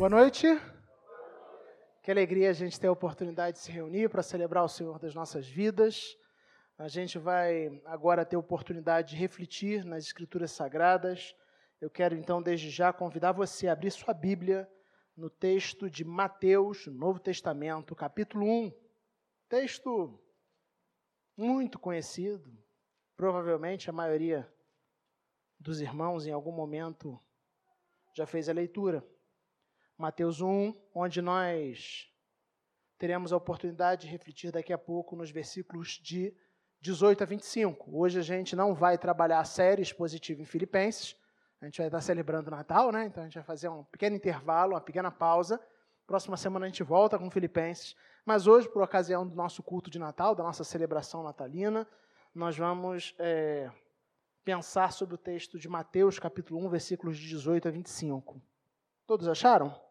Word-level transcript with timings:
Boa 0.00 0.08
noite. 0.08 0.46
Que 2.02 2.10
alegria 2.10 2.48
a 2.48 2.54
gente 2.54 2.80
ter 2.80 2.86
a 2.86 2.90
oportunidade 2.92 3.58
de 3.58 3.62
se 3.62 3.70
reunir 3.70 4.08
para 4.08 4.22
celebrar 4.22 4.64
o 4.64 4.68
Senhor 4.68 4.98
das 4.98 5.14
nossas 5.14 5.46
vidas. 5.46 6.16
A 6.78 6.88
gente 6.88 7.18
vai 7.18 7.82
agora 7.84 8.24
ter 8.24 8.34
a 8.34 8.38
oportunidade 8.38 9.10
de 9.10 9.16
refletir 9.16 9.84
nas 9.84 10.06
Escrituras 10.06 10.52
Sagradas. 10.52 11.36
Eu 11.78 11.90
quero 11.90 12.16
então, 12.16 12.40
desde 12.40 12.70
já, 12.70 12.94
convidar 12.94 13.32
você 13.32 13.68
a 13.68 13.74
abrir 13.74 13.90
sua 13.90 14.14
Bíblia 14.14 14.66
no 15.14 15.28
texto 15.28 15.90
de 15.90 16.02
Mateus, 16.02 16.86
Novo 16.86 17.20
Testamento, 17.20 17.94
capítulo 17.94 18.46
1. 18.46 18.72
Texto 19.50 20.18
muito 21.36 21.78
conhecido, 21.78 22.50
provavelmente 23.14 23.90
a 23.90 23.92
maioria 23.92 24.50
dos 25.58 25.82
irmãos 25.82 26.26
em 26.26 26.32
algum 26.32 26.52
momento 26.52 27.22
já 28.14 28.24
fez 28.24 28.48
a 28.48 28.54
leitura. 28.54 29.06
Mateus 30.00 30.40
1, 30.40 30.74
onde 30.94 31.20
nós 31.20 32.10
teremos 32.96 33.34
a 33.34 33.36
oportunidade 33.36 34.06
de 34.06 34.08
refletir 34.08 34.50
daqui 34.50 34.72
a 34.72 34.78
pouco 34.78 35.14
nos 35.14 35.30
versículos 35.30 36.00
de 36.02 36.34
18 36.80 37.22
a 37.22 37.26
25. 37.26 37.94
Hoje 37.94 38.18
a 38.18 38.22
gente 38.22 38.56
não 38.56 38.74
vai 38.74 38.96
trabalhar 38.96 39.40
a 39.40 39.44
série 39.44 39.82
expositiva 39.82 40.40
em 40.40 40.46
Filipenses, 40.46 41.14
a 41.60 41.66
gente 41.66 41.76
vai 41.76 41.88
estar 41.88 42.00
celebrando 42.00 42.48
o 42.48 42.50
Natal, 42.50 42.90
né? 42.90 43.04
Então 43.04 43.22
a 43.22 43.26
gente 43.26 43.34
vai 43.34 43.42
fazer 43.42 43.68
um 43.68 43.84
pequeno 43.84 44.16
intervalo, 44.16 44.72
uma 44.72 44.80
pequena 44.80 45.10
pausa. 45.10 45.60
Próxima 46.06 46.38
semana 46.38 46.64
a 46.64 46.68
gente 46.70 46.82
volta 46.82 47.18
com 47.18 47.30
Filipenses. 47.30 47.94
Mas 48.24 48.46
hoje, 48.46 48.70
por 48.70 48.82
ocasião 48.82 49.28
do 49.28 49.36
nosso 49.36 49.62
culto 49.62 49.90
de 49.90 49.98
Natal, 49.98 50.34
da 50.34 50.42
nossa 50.42 50.64
celebração 50.64 51.22
natalina, 51.22 51.86
nós 52.34 52.56
vamos 52.56 53.14
é, 53.18 53.70
pensar 54.42 54.94
sobre 54.94 55.14
o 55.14 55.18
texto 55.18 55.58
de 55.58 55.68
Mateus, 55.68 56.18
capítulo 56.18 56.64
1, 56.64 56.70
versículos 56.70 57.18
de 57.18 57.28
18 57.28 57.68
a 57.68 57.70
25. 57.70 58.40
Todos 59.06 59.28
acharam? 59.28 59.89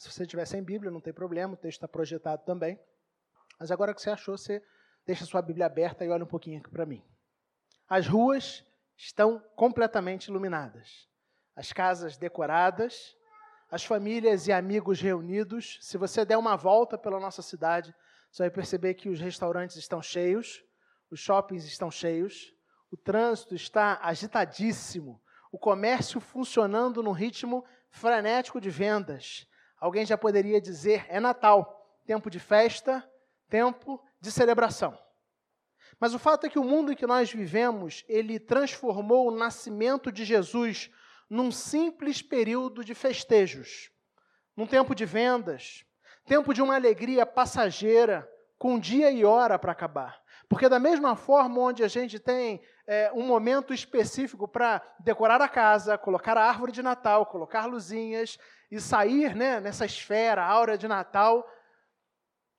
Se 0.00 0.10
você 0.10 0.26
tiver 0.26 0.46
sem 0.46 0.62
Bíblia, 0.62 0.90
não 0.90 0.98
tem 0.98 1.12
problema, 1.12 1.52
o 1.52 1.56
texto 1.58 1.76
está 1.76 1.86
projetado 1.86 2.42
também. 2.46 2.80
Mas 3.58 3.70
agora 3.70 3.92
que 3.92 4.00
você 4.00 4.08
achou, 4.08 4.38
você 4.38 4.64
deixa 5.04 5.26
sua 5.26 5.42
Bíblia 5.42 5.66
aberta 5.66 6.02
e 6.02 6.08
olha 6.08 6.24
um 6.24 6.26
pouquinho 6.26 6.58
aqui 6.58 6.70
para 6.70 6.86
mim. 6.86 7.04
As 7.86 8.06
ruas 8.06 8.64
estão 8.96 9.44
completamente 9.54 10.28
iluminadas, 10.28 11.06
as 11.54 11.70
casas 11.70 12.16
decoradas, 12.16 13.14
as 13.70 13.84
famílias 13.84 14.46
e 14.46 14.52
amigos 14.52 15.02
reunidos. 15.02 15.76
Se 15.82 15.98
você 15.98 16.24
der 16.24 16.38
uma 16.38 16.56
volta 16.56 16.96
pela 16.96 17.20
nossa 17.20 17.42
cidade, 17.42 17.94
você 18.32 18.44
vai 18.44 18.50
perceber 18.50 18.94
que 18.94 19.10
os 19.10 19.20
restaurantes 19.20 19.76
estão 19.76 20.00
cheios, 20.00 20.64
os 21.10 21.20
shoppings 21.20 21.66
estão 21.66 21.90
cheios, 21.90 22.54
o 22.90 22.96
trânsito 22.96 23.54
está 23.54 24.00
agitadíssimo, 24.02 25.22
o 25.52 25.58
comércio 25.58 26.22
funcionando 26.22 27.02
num 27.02 27.12
ritmo 27.12 27.66
frenético 27.90 28.58
de 28.62 28.70
vendas. 28.70 29.46
Alguém 29.80 30.04
já 30.04 30.18
poderia 30.18 30.60
dizer: 30.60 31.06
é 31.08 31.18
Natal, 31.18 31.80
tempo 32.04 32.28
de 32.28 32.38
festa, 32.38 33.08
tempo 33.48 34.00
de 34.20 34.30
celebração. 34.30 34.96
Mas 35.98 36.14
o 36.14 36.18
fato 36.18 36.46
é 36.46 36.50
que 36.50 36.58
o 36.58 36.64
mundo 36.64 36.92
em 36.92 36.96
que 36.96 37.06
nós 37.06 37.32
vivemos, 37.32 38.04
ele 38.08 38.38
transformou 38.38 39.28
o 39.28 39.36
nascimento 39.36 40.12
de 40.12 40.24
Jesus 40.24 40.90
num 41.28 41.50
simples 41.50 42.20
período 42.20 42.84
de 42.84 42.94
festejos, 42.94 43.90
num 44.56 44.66
tempo 44.66 44.94
de 44.94 45.04
vendas, 45.04 45.84
tempo 46.24 46.52
de 46.52 46.60
uma 46.62 46.74
alegria 46.74 47.24
passageira, 47.24 48.28
com 48.58 48.78
dia 48.78 49.10
e 49.10 49.24
hora 49.24 49.58
para 49.58 49.72
acabar. 49.72 50.20
Porque, 50.48 50.68
da 50.68 50.78
mesma 50.78 51.14
forma, 51.14 51.60
onde 51.60 51.84
a 51.84 51.88
gente 51.88 52.18
tem 52.18 52.60
é, 52.86 53.10
um 53.14 53.26
momento 53.26 53.72
específico 53.72 54.48
para 54.48 54.82
decorar 54.98 55.40
a 55.40 55.48
casa, 55.48 55.96
colocar 55.96 56.36
a 56.36 56.44
árvore 56.44 56.72
de 56.72 56.82
Natal, 56.82 57.24
colocar 57.24 57.66
luzinhas 57.66 58.36
e 58.70 58.80
sair 58.80 59.34
né, 59.34 59.60
nessa 59.60 59.84
esfera, 59.84 60.44
aura 60.44 60.78
de 60.78 60.86
Natal, 60.86 61.46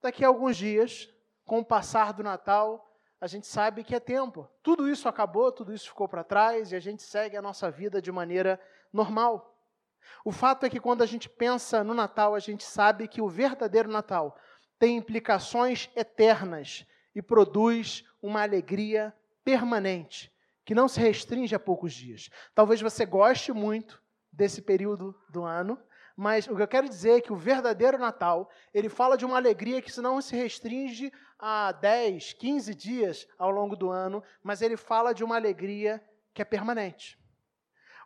daqui 0.01 0.25
a 0.25 0.27
alguns 0.27 0.57
dias, 0.57 1.09
com 1.45 1.59
o 1.59 1.65
passar 1.65 2.11
do 2.11 2.23
Natal, 2.23 2.87
a 3.19 3.27
gente 3.27 3.45
sabe 3.45 3.83
que 3.83 3.95
é 3.95 3.99
tempo. 3.99 4.49
Tudo 4.63 4.89
isso 4.89 5.07
acabou, 5.07 5.51
tudo 5.51 5.73
isso 5.73 5.89
ficou 5.89 6.09
para 6.09 6.23
trás 6.23 6.71
e 6.71 6.75
a 6.75 6.79
gente 6.79 7.03
segue 7.03 7.37
a 7.37 7.41
nossa 7.41 7.69
vida 7.69 8.01
de 8.01 8.11
maneira 8.11 8.59
normal. 8.91 9.55
O 10.25 10.31
fato 10.31 10.65
é 10.65 10.69
que 10.69 10.79
quando 10.79 11.03
a 11.03 11.05
gente 11.05 11.29
pensa 11.29 11.83
no 11.83 11.93
Natal, 11.93 12.33
a 12.33 12.39
gente 12.39 12.63
sabe 12.63 13.07
que 13.07 13.21
o 13.21 13.29
verdadeiro 13.29 13.89
Natal 13.89 14.35
tem 14.79 14.97
implicações 14.97 15.89
eternas 15.95 16.85
e 17.13 17.21
produz 17.21 18.03
uma 18.21 18.41
alegria 18.41 19.13
permanente, 19.43 20.33
que 20.65 20.73
não 20.73 20.87
se 20.87 20.99
restringe 20.99 21.53
a 21.53 21.59
poucos 21.59 21.93
dias. 21.93 22.29
Talvez 22.55 22.81
você 22.81 23.05
goste 23.05 23.51
muito 23.51 24.01
desse 24.31 24.61
período 24.61 25.15
do 25.29 25.43
ano, 25.43 25.79
mas 26.21 26.45
o 26.45 26.55
que 26.55 26.61
eu 26.61 26.67
quero 26.67 26.87
dizer 26.87 27.17
é 27.17 27.21
que 27.21 27.33
o 27.33 27.35
verdadeiro 27.35 27.97
Natal, 27.97 28.47
ele 28.71 28.89
fala 28.89 29.17
de 29.17 29.25
uma 29.25 29.37
alegria 29.37 29.81
que 29.81 29.99
não 29.99 30.21
se 30.21 30.35
restringe 30.35 31.11
a 31.39 31.71
10, 31.71 32.33
15 32.33 32.75
dias 32.75 33.27
ao 33.39 33.49
longo 33.49 33.75
do 33.75 33.89
ano, 33.89 34.23
mas 34.43 34.61
ele 34.61 34.77
fala 34.77 35.15
de 35.15 35.23
uma 35.23 35.35
alegria 35.35 35.99
que 36.31 36.39
é 36.39 36.45
permanente. 36.45 37.17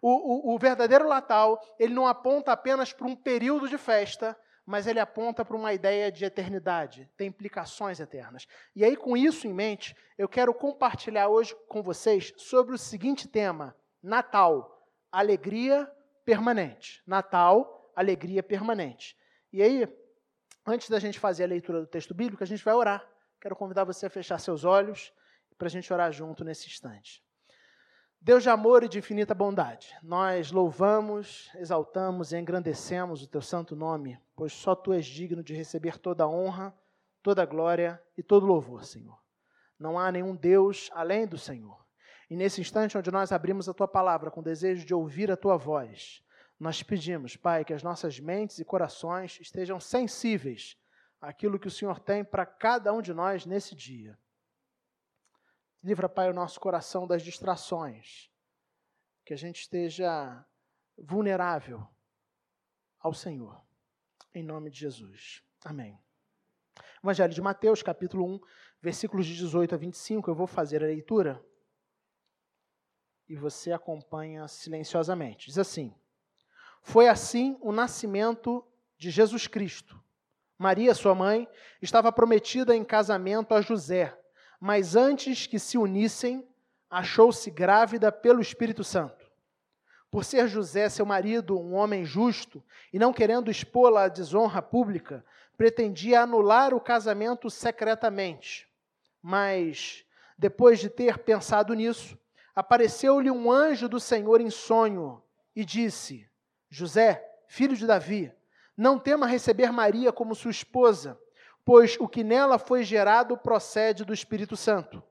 O, 0.02 0.52
o, 0.52 0.56
o 0.56 0.58
verdadeiro 0.58 1.09
Natal, 1.09 1.59
ele 1.78 1.94
não 1.94 2.08
aponta 2.08 2.54
apenas 2.54 2.94
para 2.94 3.06
um 3.06 3.18
período 3.18 3.68
de 3.68 3.78
festa, 3.78 4.34
mas 4.66 4.88
ele 4.88 5.02
aponta 5.02 5.44
para 5.44 5.58
uma 5.58 5.74
ideia 5.74 6.09
de 6.09 6.24
eternidade, 6.24 7.12
tem 7.18 7.28
implicações 7.28 8.00
eternas. 8.00 8.48
E 8.74 8.86
aí, 8.86 8.96
com 8.96 9.18
isso 9.18 9.46
em 9.46 9.54
mente, 9.54 9.94
eu 10.18 10.30
quero 10.30 10.54
compartilhar 10.54 11.28
hoje 11.28 11.54
com 11.68 11.84
vocês 11.84 12.34
sobre 12.38 12.75
o 12.75 12.78
seguinte 12.78 13.28
tema: 13.28 13.75
Natal, 14.02 14.88
alegria 15.12 15.92
permanente. 16.24 17.04
Natal, 17.06 17.75
alegria 17.95 18.44
permanente. 18.44 19.17
E 19.51 19.61
aí, 19.61 19.88
antes 20.66 20.89
da 20.89 21.00
gente 21.00 21.19
fazer 21.19 21.44
a 21.44 21.47
leitura 21.47 21.81
do 21.81 21.88
texto 21.88 22.13
bíblico, 22.13 22.44
a 22.44 22.47
gente 22.47 22.63
vai 22.63 22.73
orar. 22.73 23.07
Quero 23.39 23.56
convidar 23.56 23.83
você 23.83 24.06
a 24.07 24.09
fechar 24.09 24.39
seus 24.39 24.66
olhos 24.66 25.13
para 25.57 25.67
a 25.67 25.72
gente 25.72 25.91
orar 25.94 26.11
junto 26.11 26.44
nesse 26.44 26.67
instante. 26.67 27.23
Deus 28.19 28.41
de 28.41 28.50
amor 28.50 28.83
e 28.83 28.89
de 28.89 28.97
infinita 28.97 29.35
bondade, 29.35 29.95
nós 30.01 30.51
louvamos, 30.51 31.51
exaltamos 31.56 32.31
e 32.31 32.38
engrandecemos 32.38 33.22
o 33.22 33.28
teu 33.28 33.41
santo 33.41 33.75
nome, 33.75 34.19
pois 34.35 34.51
só 34.51 34.73
tu 34.73 34.91
és 34.91 35.06
digno 35.06 35.44
de 35.44 35.53
receber 35.53 36.00
toda 36.00 36.23
a 36.23 36.27
honra, 36.27 36.75
toda 37.22 37.44
a 37.44 37.45
glória 37.45 38.01
e 38.17 38.23
todo 38.23 38.47
louvor, 38.47 38.83
Senhor. 38.83 39.16
Não 39.77 40.00
há 40.00 40.12
nenhum 40.12 40.35
Deus 40.35 40.89
além 40.94 41.27
do 41.27 41.38
Senhor. 41.38 41.85
E 42.27 42.35
nesse 42.35 42.59
instante 42.59 42.97
onde 42.97 43.12
nós 43.12 43.31
abrimos 43.31 43.69
a 43.69 43.73
tua 43.75 43.88
palavra 43.88 44.31
com 44.31 44.41
desejo 44.41 44.83
de 44.83 44.94
ouvir 44.94 45.31
a 45.31 45.38
tua 45.38 45.56
voz, 45.56 46.23
nós 46.60 46.82
pedimos, 46.82 47.36
Pai, 47.36 47.66
que 47.66 47.74
as 47.74 47.84
nossas 47.84 48.20
mentes 48.20 48.60
e 48.60 48.66
corações 48.66 49.40
estejam 49.42 49.80
sensíveis 49.80 50.78
àquilo 51.20 51.60
que 51.60 51.68
o 51.68 51.72
Senhor 51.72 52.00
tem 52.00 52.24
para 52.24 52.46
cada 52.46 52.94
um 52.94 53.02
de 53.02 53.14
nós 53.14 53.46
nesse 53.46 53.76
dia. 53.76 54.18
Livra, 55.84 56.08
Pai, 56.08 56.30
o 56.30 56.34
nosso 56.34 56.60
coração 56.60 57.06
das 57.06 57.22
distrações. 57.22 58.32
Que 59.26 59.34
a 59.34 59.38
gente 59.38 59.62
esteja 59.62 60.46
vulnerável 60.98 61.86
ao 63.00 63.14
Senhor. 63.14 63.62
Em 64.34 64.44
nome 64.44 64.70
de 64.70 64.80
Jesus. 64.80 65.44
Amém. 65.64 66.00
Evangelho 67.04 67.34
de 67.34 67.42
Mateus, 67.42 67.84
capítulo 67.84 68.26
1, 68.36 68.40
versículos 68.82 69.26
de 69.26 69.36
18 69.36 69.76
a 69.76 69.78
25. 69.78 70.30
Eu 70.30 70.36
vou 70.36 70.48
fazer 70.48 70.84
a 70.84 70.88
leitura 70.88 71.44
e 73.28 73.36
você 73.36 73.72
acompanha 73.72 74.48
silenciosamente. 74.48 75.48
Diz 75.48 75.58
assim: 75.58 75.94
Foi 76.85 77.09
assim 77.09 77.57
o 77.59 77.73
nascimento 77.73 78.66
de 78.97 79.12
Jesus 79.12 79.46
Cristo. 79.46 80.01
Maria, 80.57 80.96
sua 80.96 81.13
mãe, 81.13 81.46
estava 81.81 82.13
prometida 82.13 82.73
em 82.73 82.84
casamento 82.85 83.53
a 83.53 83.59
José 83.59 84.18
mas 84.59 84.95
antes 84.95 85.45
que 85.45 85.59
se 85.59 85.78
unissem, 85.78 86.44
achou-se 86.89 87.51
grávida 87.51 88.12
pelo 88.12 88.42
Espírito 88.42 88.83
Santo. 88.83 89.25
Por 90.10 90.24
ser 90.24 90.48
José, 90.48 90.88
seu 90.89 91.06
marido, 91.06 91.60
um 91.60 91.75
homem 91.75 92.06
justo, 92.06 92.63
e 92.94 92.98
não 92.98 93.12
querendo 93.12 93.51
expô-la 93.51 94.06
à 94.06 94.07
desonra 94.07 94.62
pública, 94.62 95.25
pretendia 95.57 96.21
anular 96.21 96.74
o 96.74 96.80
casamento 96.80 97.50
secretamente. 97.50 98.68
Mas, 99.21 100.06
depois 100.38 100.80
de 100.80 100.89
ter 100.89 101.19
pensado 101.19 101.74
nisso, 101.74 102.18
apareceu-lhe 102.56 103.30
um 103.30 103.51
anjo 103.51 103.89
do 103.89 104.00
Senhor 104.00 104.39
em 104.39 104.50
sonho 104.50 105.21
e 105.56 105.65
disse: 105.65 106.27
José, 106.69 107.23
filho 107.47 107.75
de 107.75 107.85
Davi, 107.88 108.31
não 108.75 109.00
tema 109.00 109.27
receber 109.27 109.71
Maria 109.71 110.12
como 110.12 110.35
sua 110.35 110.51
esposa 110.51 111.19
pois 111.65 111.97
o 112.00 112.07
que 112.07 112.23
nela 112.23 112.59
foi 112.59 112.83
gerado 112.83 113.35
procede 113.35 114.06
do 114.06 114.13
Espírito 114.13 114.56
Santo. 114.56 115.01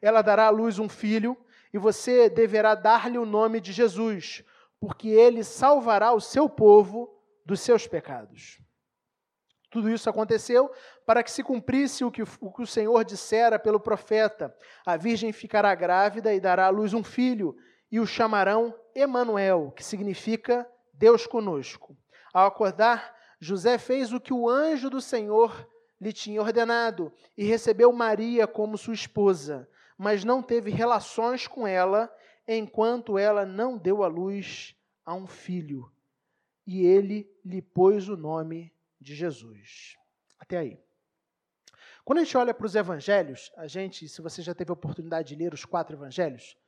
Ela 0.00 0.22
dará 0.22 0.46
à 0.46 0.50
luz 0.50 0.78
um 0.78 0.88
filho, 0.88 1.36
e 1.72 1.78
você 1.78 2.30
deverá 2.30 2.74
dar-lhe 2.74 3.18
o 3.18 3.26
nome 3.26 3.60
de 3.60 3.72
Jesus, 3.72 4.42
porque 4.80 5.08
ele 5.08 5.44
salvará 5.44 6.12
o 6.12 6.20
seu 6.20 6.48
povo 6.48 7.12
dos 7.44 7.60
seus 7.60 7.86
pecados. 7.86 8.58
Tudo 9.68 9.90
isso 9.90 10.08
aconteceu 10.08 10.70
para 11.04 11.22
que 11.22 11.30
se 11.30 11.44
cumprisse 11.44 12.04
o 12.04 12.10
que, 12.10 12.22
o 12.22 12.52
que 12.52 12.62
o 12.62 12.66
Senhor 12.66 13.04
dissera 13.04 13.58
pelo 13.58 13.78
profeta: 13.78 14.56
A 14.84 14.96
virgem 14.96 15.32
ficará 15.32 15.74
grávida 15.74 16.32
e 16.34 16.40
dará 16.40 16.66
à 16.66 16.70
luz 16.70 16.92
um 16.92 17.04
filho, 17.04 17.56
e 17.90 18.00
o 18.00 18.06
chamarão 18.06 18.74
Emanuel, 18.94 19.72
que 19.76 19.84
significa 19.84 20.66
Deus 21.00 21.26
conosco. 21.26 21.96
Ao 22.30 22.46
acordar, 22.46 23.16
José 23.40 23.78
fez 23.78 24.12
o 24.12 24.20
que 24.20 24.34
o 24.34 24.46
anjo 24.46 24.90
do 24.90 25.00
Senhor 25.00 25.66
lhe 25.98 26.12
tinha 26.12 26.42
ordenado 26.42 27.10
e 27.38 27.42
recebeu 27.42 27.90
Maria 27.90 28.46
como 28.46 28.76
sua 28.76 28.92
esposa, 28.92 29.66
mas 29.96 30.24
não 30.24 30.42
teve 30.42 30.70
relações 30.70 31.46
com 31.46 31.66
ela 31.66 32.14
enquanto 32.46 33.16
ela 33.16 33.46
não 33.46 33.78
deu 33.78 34.02
à 34.02 34.08
luz 34.08 34.76
a 35.02 35.14
um 35.14 35.26
filho. 35.26 35.90
E 36.66 36.84
ele 36.84 37.34
lhe 37.42 37.62
pôs 37.62 38.10
o 38.10 38.16
nome 38.16 38.70
de 39.00 39.14
Jesus. 39.14 39.96
Até 40.38 40.58
aí. 40.58 40.78
Quando 42.04 42.18
a 42.18 42.24
gente 42.24 42.36
olha 42.36 42.52
para 42.52 42.66
os 42.66 42.74
evangelhos, 42.74 43.50
a 43.56 43.66
gente, 43.66 44.06
se 44.06 44.20
você 44.20 44.42
já 44.42 44.54
teve 44.54 44.70
a 44.70 44.74
oportunidade 44.74 45.34
de 45.34 45.42
ler 45.42 45.54
os 45.54 45.64
quatro 45.64 45.96
evangelhos, 45.96 46.58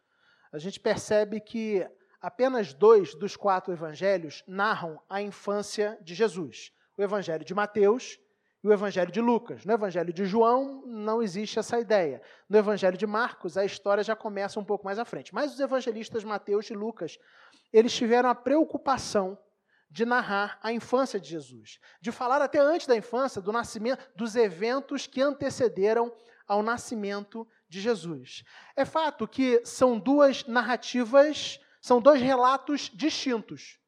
a 0.51 0.57
gente 0.59 0.81
percebe 0.81 1.39
que 1.39 1.87
apenas 2.23 2.73
dois 2.73 3.15
dos 3.15 3.37
quatro 3.37 3.73
evangelhos 3.73 4.45
narram 4.47 4.99
a 5.11 5.21
infância 5.21 5.99
de 6.01 6.15
Jesus: 6.15 6.73
o 6.97 7.03
evangelho 7.03 7.45
de 7.45 7.55
Mateus 7.55 8.19
e 8.63 8.69
o 8.69 8.73
evangelho 8.73 9.11
de 9.11 9.21
Lucas. 9.21 9.65
No 9.65 9.73
evangelho 9.73 10.13
de 10.13 10.25
João 10.25 10.85
não 10.87 11.21
existe 11.21 11.59
essa 11.59 11.81
ideia. 11.81 12.23
No 12.49 12.57
evangelho 12.57 12.97
de 12.97 13.07
Marcos, 13.07 13.59
a 13.59 13.65
história 13.65 14.05
já 14.05 14.15
começa 14.15 14.61
um 14.61 14.65
pouco 14.65 14.85
mais 14.85 15.01
à 15.01 15.05
frente. 15.05 15.35
Mas 15.35 15.53
os 15.53 15.61
evangelistas 15.61 16.23
Mateus 16.23 16.71
e 16.71 16.75
Lucas, 16.75 17.19
eles 17.73 17.93
tiveram 17.93 18.29
a 18.29 18.35
preocupação 18.35 19.37
de 19.91 20.07
narrar 20.07 20.59
a 20.63 20.73
infância 20.73 21.21
de 21.21 21.29
Jesus, 21.29 21.79
de 22.01 22.11
falar 22.11 22.41
até 22.41 22.59
antes 22.59 22.87
da 22.87 22.97
infância, 22.97 23.43
do 23.43 23.53
nascimento, 23.53 24.03
dos 24.17 24.37
eventos 24.37 25.07
que 25.07 25.21
antecederam 25.21 26.11
ao 26.47 26.63
nascimento 26.63 27.47
de 27.69 27.81
Jesus. 27.81 28.43
É 28.75 28.85
fato 28.85 29.29
que 29.29 29.61
são 29.65 29.99
duas 29.99 30.47
narrativas, 30.47 31.61
são 31.83 32.01
dois 32.01 32.23
relatos 32.23 32.91
distintos. 32.95 33.79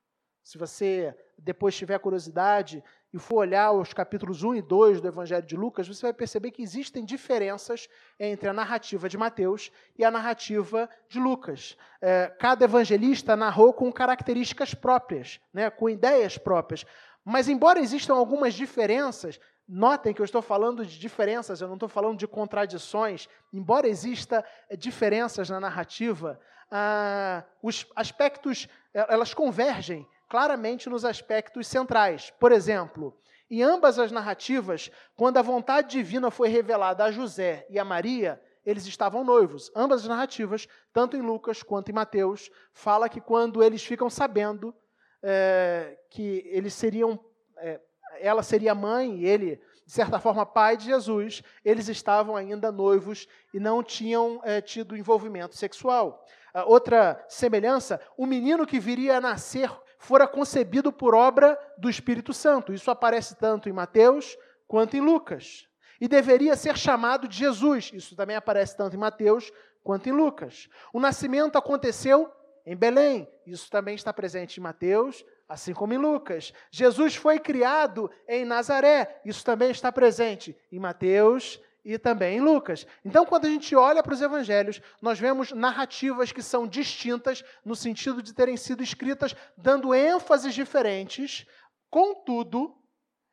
Se 0.43 0.59
você 0.59 1.17
depois 1.39 1.77
tiver 1.77 1.99
curiosidade 2.01 2.83
e 3.13 3.19
for 3.19 3.37
olhar 3.37 3.71
os 3.71 3.95
capítulos 3.95 4.43
1 4.43 4.57
e 4.57 4.63
2 4.63 5.01
do 5.01 5.07
Evangelho 5.07 5.47
de 5.47 5.57
Lucas, 5.57 5.87
você 5.87 6.03
vai 6.03 6.13
perceber 6.13 6.51
que 6.51 6.61
existem 6.61 7.05
diferenças 7.05 7.89
entre 8.19 8.49
a 8.49 8.53
narrativa 8.53 9.09
de 9.09 9.17
Mateus 9.17 9.71
e 9.97 10.05
a 10.05 10.11
narrativa 10.11 10.91
de 11.09 11.21
Lucas. 11.21 11.77
É, 12.03 12.27
cada 12.41 12.65
evangelista 12.65 13.37
narrou 13.37 13.73
com 13.73 13.91
características 13.93 14.75
próprias, 14.75 15.41
né, 15.53 15.71
com 15.71 15.89
ideias 15.89 16.37
próprias. 16.37 16.85
Mas, 17.25 17.49
embora 17.49 17.79
existam 17.79 18.15
algumas 18.15 18.55
diferenças, 18.55 19.39
notem 19.69 20.13
que 20.13 20.21
eu 20.21 20.25
estou 20.25 20.43
falando 20.43 20.85
de 20.85 20.99
diferenças, 20.99 21.61
eu 21.61 21.69
não 21.69 21.75
estou 21.75 21.89
falando 21.89 22.19
de 22.19 22.27
contradições. 22.27 23.29
Embora 23.53 23.89
exista 23.89 24.45
é, 24.69 24.77
diferenças 24.77 25.49
na 25.49 25.59
narrativa, 25.59 26.39
ah, 26.71 27.45
os 27.63 27.87
aspectos 27.97 28.69
é, 28.93 29.07
elas 29.13 29.33
convergem 29.33 30.07
claramente 30.29 30.89
nos 30.89 31.05
aspectos 31.05 31.67
centrais. 31.67 32.33
Por 32.39 32.53
exemplo, 32.53 33.17
em 33.51 33.63
ambas 33.63 33.99
as 33.99 34.11
narrativas, 34.11 34.91
quando 35.17 35.37
a 35.39 35.43
vontade 35.43 35.91
divina 35.91 36.31
foi 36.31 36.49
revelada 36.49 37.05
a 37.05 37.11
José 37.11 37.67
e 37.71 37.79
a 37.79 37.85
Maria, 37.85 38.41
eles 38.65 38.87
estavam 38.87 39.23
noivos. 39.23 39.71
Ambas 39.77 40.03
as 40.03 40.09
narrativas, 40.09 40.67
tanto 40.93 41.17
em 41.17 41.21
Lucas 41.21 41.63
quanto 41.63 41.91
em 41.91 41.95
Mateus, 41.95 42.51
fala 42.73 43.09
que 43.09 43.21
quando 43.21 43.63
eles 43.63 43.85
ficam 43.85 44.09
sabendo 44.09 44.75
é, 45.23 45.99
que 46.11 46.43
eles 46.47 46.75
seriam, 46.75 47.23
é, 47.59 47.81
ela 48.21 48.43
seria 48.43 48.75
mãe 48.75 49.19
e 49.19 49.27
ele, 49.27 49.61
de 49.87 49.93
certa 49.93 50.19
forma, 50.19 50.47
pai 50.47 50.77
de 50.77 50.87
Jesus, 50.87 51.43
eles 51.65 51.89
estavam 51.89 52.37
ainda 52.37 52.73
noivos 52.73 53.27
e 53.53 53.61
não 53.61 53.83
tinham 53.83 54.41
é, 54.45 54.61
tido 54.61 54.97
envolvimento 54.97 55.57
sexual. 55.57 56.25
outra 56.67 57.25
semelhança, 57.29 58.01
o 58.17 58.27
menino 58.27 58.67
que 58.67 58.79
viria 58.79 59.17
a 59.17 59.21
nascer 59.21 59.71
fora 59.99 60.29
concebido 60.29 60.93
por 60.93 61.15
obra 61.15 61.59
do 61.79 61.89
Espírito 61.89 62.33
Santo. 62.33 62.73
Isso 62.73 62.91
aparece 62.91 63.35
tanto 63.37 63.69
em 63.69 63.73
Mateus 63.73 64.37
quanto 64.69 64.97
em 64.97 65.01
Lucas. 65.01 65.67
E 66.01 66.07
deveria 66.07 66.55
ser 66.57 66.77
chamado 66.77 67.27
de 67.27 67.39
Jesus. 67.39 67.91
Isso 67.95 68.15
também 68.15 68.37
aparece 68.37 68.77
tanto 68.77 68.95
em 68.95 68.99
Mateus 68.99 69.51
quanto 69.83 70.09
em 70.09 70.13
Lucas. 70.13 70.69
O 70.93 71.01
nascimento 71.01 71.57
aconteceu 71.57 72.31
em 72.67 72.77
Belém. 72.77 73.29
Isso 73.47 73.71
também 73.71 73.95
está 73.95 74.13
presente 74.13 74.59
em 74.59 74.63
Mateus, 74.63 75.25
assim 75.49 75.73
como 75.73 75.93
em 75.93 75.99
Lucas. 75.99 76.53
Jesus 76.71 77.15
foi 77.17 77.39
criado 77.39 78.11
em 78.29 78.45
Nazaré. 78.45 79.21
Isso 79.25 79.45
também 79.45 79.71
está 79.71 79.93
presente 79.93 80.57
em 80.71 80.79
Mateus 80.79 81.61
e 81.85 81.99
também 81.99 82.39
em 82.39 82.41
Lucas. 82.41 82.87
Então, 83.05 83.27
quando 83.27 83.45
a 83.45 83.51
gente 83.51 83.77
olha 83.77 84.03
para 84.03 84.15
os 84.15 84.23
evangelhos, 84.23 84.81
nós 85.03 85.19
vemos 85.21 85.53
narrativas 85.53 86.33
que 86.33 86.43
são 86.43 86.67
distintas 86.67 87.45
no 87.65 87.77
sentido 87.77 88.23
de 88.23 88.33
terem 88.33 88.57
sido 88.57 88.83
escritas 88.83 89.37
dando 89.57 89.95
ênfases 89.95 90.55
diferentes, 90.55 91.47
contudo, 91.91 92.75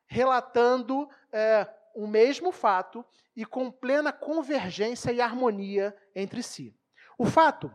relatando 0.05 1.09
é, 1.31 1.67
o 1.95 2.05
mesmo 2.05 2.51
fato 2.51 3.05
e 3.35 3.45
com 3.45 3.71
plena 3.71 4.11
convergência 4.11 5.11
e 5.11 5.21
harmonia 5.21 5.95
entre 6.13 6.43
si. 6.43 6.75
O 7.17 7.25
fato 7.25 7.73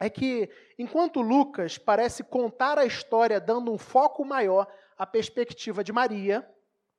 é 0.00 0.08
que, 0.08 0.48
enquanto 0.78 1.20
Lucas 1.20 1.76
parece 1.76 2.24
contar 2.24 2.78
a 2.78 2.86
história 2.86 3.38
dando 3.38 3.70
um 3.70 3.76
foco 3.76 4.24
maior 4.24 4.66
à 4.96 5.06
perspectiva 5.06 5.84
de 5.84 5.92
Maria, 5.92 6.48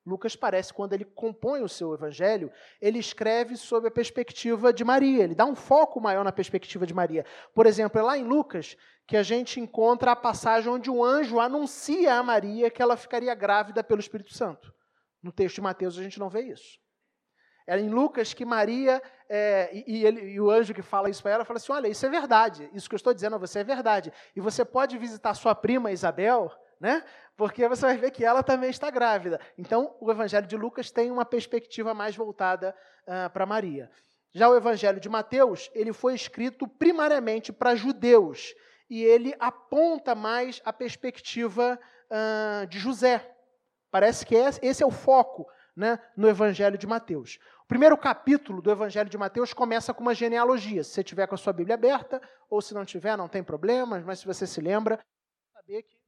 Lucas 0.05 0.35
parece, 0.35 0.73
quando 0.73 0.93
ele 0.93 1.05
compõe 1.05 1.61
o 1.61 1.69
seu 1.69 1.93
evangelho, 1.93 2.51
ele 2.79 2.99
escreve 2.99 3.55
sob 3.55 3.87
a 3.87 3.91
perspectiva 3.91 4.73
de 4.73 4.83
Maria, 4.83 5.23
ele 5.23 5.35
dá 5.35 5.45
um 5.45 5.55
foco 5.55 5.99
maior 5.99 6.23
na 6.23 6.31
perspectiva 6.31 6.87
de 6.87 6.93
Maria. 6.93 7.25
Por 7.53 7.65
exemplo, 7.65 7.99
é 7.99 8.03
lá 8.03 8.17
em 8.17 8.23
Lucas 8.23 8.75
que 9.07 9.17
a 9.17 9.23
gente 9.23 9.59
encontra 9.59 10.11
a 10.11 10.15
passagem 10.15 10.71
onde 10.71 10.89
um 10.89 11.03
anjo 11.03 11.39
anuncia 11.39 12.15
a 12.15 12.23
Maria 12.23 12.71
que 12.71 12.81
ela 12.81 12.97
ficaria 12.97 13.33
grávida 13.35 13.83
pelo 13.83 13.99
Espírito 13.99 14.33
Santo. 14.33 14.73
No 15.21 15.31
texto 15.31 15.55
de 15.55 15.61
Mateus 15.61 15.99
a 15.99 16.03
gente 16.03 16.19
não 16.19 16.29
vê 16.29 16.41
isso. 16.41 16.80
É 17.67 17.79
em 17.79 17.89
Lucas 17.89 18.33
que 18.33 18.45
Maria, 18.45 19.01
é, 19.29 19.83
e, 19.87 20.05
ele, 20.05 20.33
e, 20.33 20.41
o 20.41 20.49
anjo 20.49 20.73
que 20.73 20.81
fala 20.81 21.09
isso 21.09 21.21
para 21.21 21.31
ela, 21.31 21.45
fala 21.45 21.57
assim: 21.57 21.71
olha, 21.71 21.87
isso 21.87 22.05
é 22.05 22.09
verdade, 22.09 22.69
isso 22.73 22.89
que 22.89 22.95
eu 22.95 22.97
estou 22.97 23.13
dizendo 23.13 23.35
a 23.35 23.39
você 23.39 23.59
é 23.59 23.63
verdade. 23.63 24.11
E 24.35 24.41
você 24.41 24.65
pode 24.65 24.97
visitar 24.97 25.33
sua 25.33 25.55
prima 25.55 25.91
Isabel, 25.91 26.51
né? 26.79 27.03
Porque 27.37 27.67
você 27.67 27.85
vai 27.85 27.97
ver 27.97 28.11
que 28.11 28.25
ela 28.25 28.43
também 28.43 28.69
está 28.69 28.89
grávida. 28.89 29.39
Então, 29.57 29.95
o 29.99 30.11
Evangelho 30.11 30.47
de 30.47 30.57
Lucas 30.57 30.91
tem 30.91 31.11
uma 31.11 31.25
perspectiva 31.25 31.93
mais 31.93 32.15
voltada 32.15 32.75
uh, 33.03 33.29
para 33.29 33.45
Maria. 33.45 33.89
Já 34.33 34.49
o 34.49 34.55
Evangelho 34.55 34.99
de 34.99 35.09
Mateus, 35.09 35.69
ele 35.73 35.91
foi 35.91 36.13
escrito 36.13 36.67
primariamente 36.67 37.51
para 37.51 37.75
judeus 37.75 38.53
e 38.89 39.03
ele 39.03 39.33
aponta 39.39 40.13
mais 40.13 40.61
a 40.65 40.73
perspectiva 40.73 41.79
uh, 42.09 42.67
de 42.67 42.79
José. 42.79 43.33
Parece 43.89 44.25
que 44.25 44.35
esse 44.35 44.83
é 44.83 44.85
o 44.85 44.91
foco 44.91 45.47
né, 45.75 45.99
no 46.15 46.27
Evangelho 46.27 46.77
de 46.77 46.87
Mateus. 46.87 47.39
O 47.63 47.67
primeiro 47.67 47.97
capítulo 47.97 48.61
do 48.61 48.71
Evangelho 48.71 49.09
de 49.09 49.17
Mateus 49.17 49.53
começa 49.53 49.93
com 49.93 50.01
uma 50.01 50.13
genealogia. 50.13 50.83
Se 50.83 50.91
você 50.91 51.03
tiver 51.03 51.27
com 51.27 51.35
a 51.35 51.37
sua 51.37 51.53
Bíblia 51.53 51.75
aberta, 51.75 52.21
ou 52.49 52.61
se 52.61 52.73
não 52.73 52.83
tiver, 52.83 53.17
não 53.17 53.29
tem 53.29 53.43
problema, 53.43 53.99
mas 54.05 54.19
se 54.19 54.25
você 54.25 54.45
se 54.45 54.59
lembra, 54.59 54.99
saber 55.53 55.83
que 55.83 56.00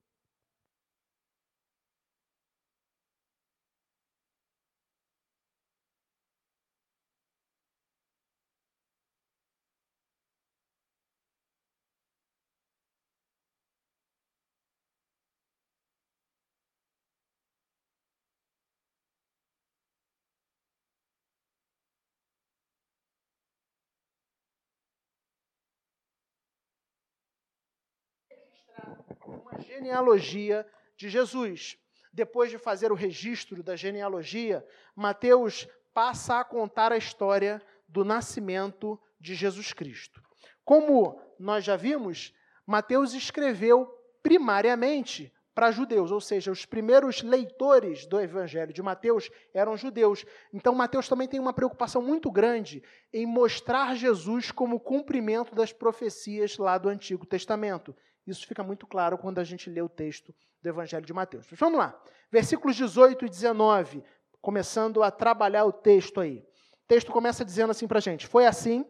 uma 29.54 29.62
genealogia 29.62 30.66
de 30.98 31.10
Jesus. 31.10 31.78
Depois 32.12 32.50
de 32.50 32.58
fazer 32.58 32.92
o 32.92 32.96
registro 32.96 33.64
da 33.64 33.76
genealogia, 33.76 34.66
Mateus 34.96 35.68
passa 35.94 36.40
a 36.40 36.44
contar 36.44 36.92
a 36.92 36.98
história 36.98 37.62
do 37.88 38.04
nascimento 38.04 39.00
de 39.20 39.36
Jesus 39.36 39.74
Cristo. 39.74 40.22
Como 40.66 41.22
nós 41.40 41.64
já 41.64 41.76
vimos, 41.76 42.34
Mateus 42.66 43.14
escreveu 43.14 43.88
primariamente 44.22 45.34
para 45.54 45.72
judeus, 45.72 46.12
ou 46.12 46.20
seja, 46.20 46.52
os 46.52 46.66
primeiros 46.66 47.22
leitores 47.22 48.08
do 48.08 48.20
Evangelho 48.20 48.74
de 48.74 48.82
Mateus 48.82 49.30
eram 49.54 49.78
judeus. 49.78 50.26
Então, 50.52 50.74
Mateus 50.74 51.08
também 51.08 51.28
tem 51.28 51.40
uma 51.40 51.54
preocupação 51.54 52.02
muito 52.02 52.32
grande 52.32 52.82
em 53.12 53.26
mostrar 53.26 53.96
Jesus 53.96 54.52
como 54.52 54.80
cumprimento 54.80 55.54
das 55.54 55.72
profecias 55.72 56.58
lá 56.58 56.78
do 56.80 56.90
Antigo 56.90 57.26
Testamento. 57.26 57.96
Isso 58.26 58.48
fica 58.48 58.64
muito 58.64 58.88
claro 58.88 59.18
quando 59.18 59.40
a 59.40 59.44
gente 59.44 59.70
lê 59.70 59.82
o 59.82 59.90
texto 59.90 60.34
do 60.62 60.70
Evangelho 60.70 61.06
de 61.06 61.14
Mateus. 61.14 61.46
Mas 61.50 61.60
vamos 61.60 61.78
lá. 61.78 62.00
Versículos 62.32 62.76
18 62.76 63.26
e 63.26 63.30
19, 63.30 64.04
começando 64.42 65.04
a 65.04 65.12
trabalhar 65.12 65.66
o 65.66 65.72
texto 65.72 66.22
aí. 66.22 66.38
O 66.84 66.88
texto 66.88 67.12
começa 67.12 67.44
dizendo 67.44 67.72
assim 67.72 67.88
para 67.88 67.98
a 67.98 68.02
gente: 68.02 68.26
Foi 68.28 68.46
assim 68.46 68.86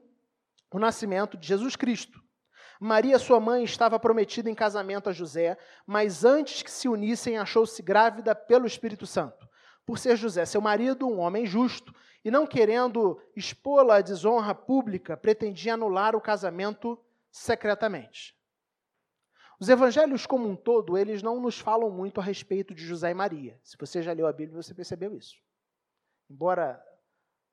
o 0.71 0.79
nascimento 0.79 1.37
de 1.37 1.47
Jesus 1.47 1.75
Cristo. 1.75 2.21
Maria, 2.79 3.17
sua 3.17 3.39
mãe, 3.39 3.63
estava 3.63 3.99
prometida 3.99 4.49
em 4.49 4.55
casamento 4.55 5.09
a 5.09 5.13
José, 5.13 5.57
mas 5.85 6.25
antes 6.25 6.61
que 6.61 6.71
se 6.71 6.89
unissem, 6.89 7.37
achou-se 7.37 7.81
grávida 7.81 8.35
pelo 8.35 8.67
Espírito 8.67 9.07
Santo. 9.07 9.47
Por 9.85 9.97
ser 9.97 10.15
José 10.15 10.45
seu 10.45 10.59
marido, 10.61 11.07
um 11.07 11.19
homem 11.19 11.45
justo, 11.45 11.93
e 12.25 12.31
não 12.31 12.47
querendo 12.47 13.21
expô-la 13.35 13.97
à 13.97 14.01
desonra 14.01 14.55
pública, 14.55 15.15
pretendia 15.15 15.73
anular 15.73 16.15
o 16.15 16.21
casamento 16.21 16.99
secretamente. 17.31 18.35
Os 19.63 19.69
evangelhos 19.69 20.25
como 20.25 20.45
um 20.45 20.57
todo, 20.57 20.97
eles 20.97 21.23
não 21.23 21.39
nos 21.39 21.57
falam 21.57 21.89
muito 21.89 22.19
a 22.19 22.23
respeito 22.23 22.75
de 22.75 22.85
José 22.85 23.11
e 23.11 23.13
Maria. 23.13 23.57
Se 23.63 23.77
você 23.79 24.01
já 24.01 24.11
leu 24.11 24.27
a 24.27 24.33
Bíblia, 24.33 24.61
você 24.61 24.73
percebeu 24.73 25.15
isso. 25.15 25.37
Embora 26.29 26.83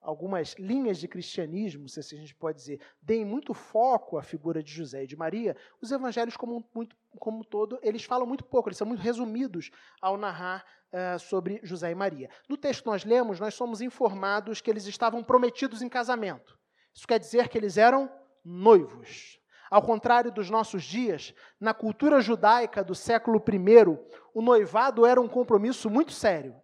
algumas 0.01 0.55
linhas 0.55 0.99
de 0.99 1.07
cristianismo, 1.07 1.89
se 1.89 2.01
assim 2.01 2.17
a 2.17 2.21
gente 2.21 2.35
pode 2.35 2.59
dizer, 2.59 2.81
deem 3.01 3.25
muito 3.25 3.55
foco 3.55 4.19
à 4.19 4.25
figura 4.25 4.61
de 4.61 4.73
José 4.73 5.05
e 5.05 5.07
de 5.07 5.15
Maria, 5.17 5.57
os 5.81 5.93
evangelhos 5.93 6.37
como, 6.37 6.69
muito, 6.75 6.97
como 7.17 7.45
todo, 7.45 7.79
eles 7.81 8.03
falam 8.03 8.27
muito 8.27 8.43
pouco, 8.43 8.69
eles 8.69 8.79
são 8.79 8.89
muito 8.89 9.03
resumidos 9.03 9.71
ao 10.03 10.17
narrar 10.17 10.67
uh, 10.93 11.17
sobre 11.17 11.61
José 11.63 11.93
e 11.93 11.95
Maria. 11.95 12.29
No 12.49 12.57
texto 12.57 12.83
que 12.83 12.89
nós 12.89 13.05
lemos, 13.05 13.39
nós 13.39 13.55
somos 13.55 13.81
informados 13.81 14.61
que 14.61 14.69
eles 14.69 14.85
estavam 14.85 15.23
prometidos 15.23 15.81
em 15.81 15.89
casamento. 15.89 16.59
Isso 16.93 17.07
quer 17.07 17.21
dizer 17.21 17.49
que 17.49 17.57
eles 17.57 17.77
eram 17.77 18.11
noivos. 18.45 19.40
Ao 19.71 19.81
contrário 19.81 20.33
dos 20.33 20.51
nossos 20.51 20.83
dias, 20.83 21.33
na 21.61 21.73
cultura 21.73 22.21
judaica 22.21 22.83
do 22.83 22.95
século 22.95 23.41
I, 23.49 23.99
o 24.35 24.43
noivado 24.43 25.07
era 25.07 25.21
um 25.21 25.29
compromisso 25.29 25.89
muito 25.89 26.11
sério. 26.11 26.61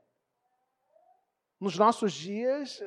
Nos 1.60 1.78
nossos 1.78 2.12
dias, 2.12 2.82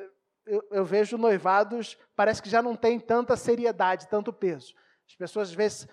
eu, 0.46 0.62
eu, 0.70 0.84
vejo 0.84 1.16
noivados, 1.16 1.96
parece 2.14 2.42
que 2.42 2.50
já 2.50 2.60
não 2.60 2.76
tem 2.76 3.00
tanta 3.00 3.34
seriedade, 3.34 4.08
tanto 4.08 4.32
peso. 4.32 4.74
As 5.08 5.16
pessoas, 5.16 5.48
às 5.48 5.54
vezes, 5.54 5.88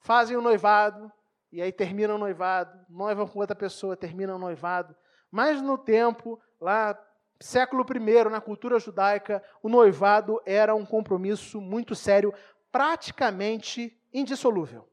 fazem 0.00 0.36
o 0.36 0.42
noivado, 0.42 1.10
e 1.50 1.62
aí 1.62 1.72
terminam 1.72 2.16
o 2.16 2.18
noivado, 2.18 2.78
noivam 2.90 3.26
com 3.26 3.38
outra 3.38 3.56
pessoa, 3.56 3.96
terminam 3.96 4.36
o 4.36 4.38
noivado. 4.38 4.94
Mas 5.30 5.62
no 5.62 5.78
tempo, 5.78 6.38
lá, 6.60 6.96
século 7.40 7.84
I, 7.90 8.30
na 8.30 8.40
cultura 8.40 8.78
judaica, 8.78 9.42
o 9.62 9.68
noivado 9.68 10.40
era 10.44 10.74
um 10.74 10.84
compromisso 10.84 11.60
muito 11.60 11.94
sério, 11.94 12.32
praticamente 12.76 13.98
indissolúvel. 14.12 14.86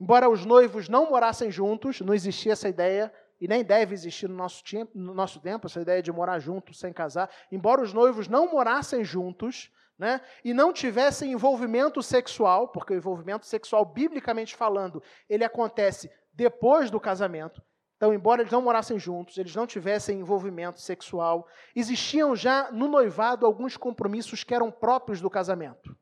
Embora 0.00 0.30
os 0.30 0.46
noivos 0.46 0.88
não 0.88 1.10
morassem 1.10 1.50
juntos, 1.50 2.00
não 2.00 2.14
existia 2.14 2.52
essa 2.52 2.68
ideia, 2.68 3.12
e 3.40 3.48
nem 3.48 3.64
deve 3.64 3.94
existir 3.94 4.28
no 4.28 4.36
nosso, 4.36 4.62
tempo, 4.62 4.92
no 4.94 5.12
nosso 5.12 5.40
tempo, 5.40 5.66
essa 5.66 5.80
ideia 5.80 6.00
de 6.00 6.12
morar 6.12 6.38
juntos 6.38 6.78
sem 6.78 6.92
casar. 6.92 7.28
Embora 7.50 7.82
os 7.82 7.92
noivos 7.92 8.28
não 8.28 8.48
morassem 8.48 9.02
juntos, 9.02 9.72
né, 9.98 10.20
e 10.44 10.54
não 10.54 10.72
tivessem 10.72 11.32
envolvimento 11.32 12.00
sexual, 12.00 12.68
porque 12.68 12.94
o 12.94 12.96
envolvimento 12.96 13.44
sexual, 13.44 13.84
biblicamente 13.84 14.54
falando, 14.54 15.02
ele 15.28 15.42
acontece 15.42 16.08
depois 16.32 16.92
do 16.92 17.00
casamento. 17.00 17.60
Então, 17.96 18.14
embora 18.14 18.42
eles 18.42 18.52
não 18.52 18.62
morassem 18.62 19.00
juntos, 19.00 19.36
eles 19.36 19.56
não 19.56 19.66
tivessem 19.66 20.20
envolvimento 20.20 20.80
sexual, 20.80 21.48
existiam 21.74 22.36
já 22.36 22.70
no 22.70 22.86
noivado 22.86 23.44
alguns 23.44 23.76
compromissos 23.76 24.44
que 24.44 24.54
eram 24.54 24.70
próprios 24.70 25.20
do 25.20 25.28
casamento. 25.28 25.96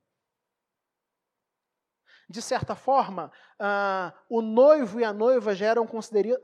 De 2.28 2.40
certa 2.40 2.74
forma, 2.74 3.30
ah, 3.58 4.12
o 4.28 4.40
noivo 4.40 5.00
e 5.00 5.04
a 5.04 5.12
noiva 5.12 5.54
já 5.54 5.66
eram 5.66 5.86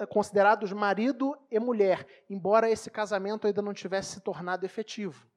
considerados 0.08 0.72
marido 0.72 1.36
e 1.50 1.58
mulher, 1.58 2.06
embora 2.28 2.70
esse 2.70 2.90
casamento 2.90 3.46
ainda 3.46 3.62
não 3.62 3.72
tivesse 3.72 4.14
se 4.14 4.20
tornado 4.20 4.64
efetivo. 4.64 5.30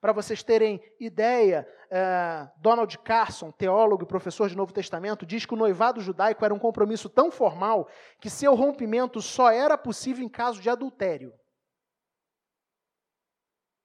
Para 0.00 0.12
vocês 0.12 0.42
terem 0.42 0.82
ideia, 1.00 1.66
eh, 1.90 2.48
Donald 2.58 2.98
Carson, 2.98 3.50
teólogo 3.50 4.02
e 4.02 4.06
professor 4.06 4.50
de 4.50 4.56
Novo 4.56 4.70
Testamento, 4.70 5.24
diz 5.24 5.46
que 5.46 5.54
o 5.54 5.56
noivado 5.56 5.98
judaico 6.02 6.44
era 6.44 6.52
um 6.52 6.58
compromisso 6.58 7.08
tão 7.08 7.30
formal 7.30 7.88
que 8.20 8.28
seu 8.28 8.54
rompimento 8.54 9.22
só 9.22 9.50
era 9.50 9.78
possível 9.78 10.22
em 10.22 10.28
caso 10.28 10.60
de 10.60 10.68
adultério. 10.68 11.32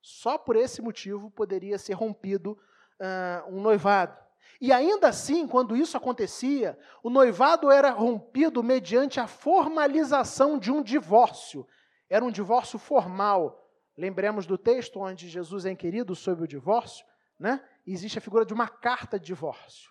Só 0.02 0.38
por 0.38 0.58
esse 0.58 0.82
motivo 0.82 1.32
poderia 1.32 1.78
ser 1.78 1.94
rompido 1.94 2.52
uh, 2.52 3.56
um 3.56 3.62
noivado. 3.62 4.18
E 4.62 4.74
ainda 4.74 5.08
assim, 5.08 5.48
quando 5.48 5.76
isso 5.76 5.96
acontecia, 5.96 6.78
o 7.02 7.10
noivado 7.10 7.72
era 7.72 7.92
rompido 7.92 8.62
mediante 8.62 9.20
a 9.20 9.28
formalização 9.28 10.60
de 10.60 10.70
um 10.72 10.84
divórcio. 10.84 11.66
Era 12.10 12.26
um 12.26 12.32
divórcio 12.32 12.78
formal. 12.78 13.66
Lembremos 13.98 14.46
do 14.46 14.58
texto 14.58 15.00
onde 15.00 15.30
Jesus 15.30 15.66
é 15.66 15.72
inquirido 15.72 16.16
sobre 16.16 16.44
o 16.44 16.48
divórcio, 16.48 17.06
né? 17.40 17.64
existe 17.88 18.18
a 18.18 18.22
figura 18.22 18.46
de 18.46 18.54
uma 18.54 18.68
carta 18.68 19.18
de 19.18 19.26
divórcio. 19.26 19.90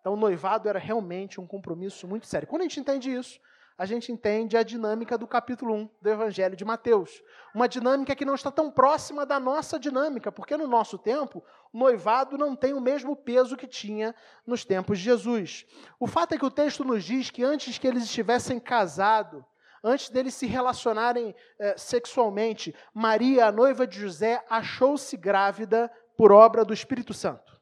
Então, 0.00 0.14
o 0.14 0.16
noivado 0.16 0.68
era 0.68 0.78
realmente 0.78 1.40
um 1.40 1.46
compromisso 1.46 2.06
muito 2.06 2.26
sério. 2.26 2.46
Quando 2.46 2.62
a 2.62 2.64
gente 2.64 2.78
entende 2.78 3.12
isso, 3.12 3.40
a 3.78 3.84
gente 3.84 4.10
entende 4.10 4.56
a 4.56 4.62
dinâmica 4.62 5.18
do 5.18 5.26
capítulo 5.26 5.74
1 5.74 5.90
do 6.00 6.08
Evangelho 6.08 6.56
de 6.56 6.64
Mateus. 6.64 7.22
Uma 7.54 7.68
dinâmica 7.68 8.16
que 8.16 8.24
não 8.24 8.34
está 8.34 8.50
tão 8.50 8.70
próxima 8.70 9.26
da 9.26 9.38
nossa 9.38 9.78
dinâmica, 9.78 10.32
porque 10.32 10.56
no 10.56 10.66
nosso 10.66 10.96
tempo, 10.96 11.44
o 11.72 11.78
noivado 11.78 12.38
não 12.38 12.56
tem 12.56 12.72
o 12.72 12.80
mesmo 12.80 13.14
peso 13.14 13.56
que 13.56 13.66
tinha 13.66 14.14
nos 14.46 14.64
tempos 14.64 14.98
de 14.98 15.04
Jesus. 15.04 15.66
O 16.00 16.06
fato 16.06 16.32
é 16.32 16.38
que 16.38 16.46
o 16.46 16.50
texto 16.50 16.84
nos 16.84 17.04
diz 17.04 17.30
que 17.30 17.44
antes 17.44 17.76
que 17.76 17.86
eles 17.86 18.04
estivessem 18.04 18.58
casados, 18.58 19.44
antes 19.84 20.08
deles 20.08 20.34
se 20.34 20.46
relacionarem 20.46 21.34
eh, 21.58 21.74
sexualmente, 21.76 22.74
Maria, 22.94 23.46
a 23.46 23.52
noiva 23.52 23.86
de 23.86 24.00
José, 24.00 24.42
achou-se 24.48 25.14
grávida 25.18 25.92
por 26.16 26.32
obra 26.32 26.64
do 26.64 26.72
Espírito 26.72 27.12
Santo. 27.12 27.60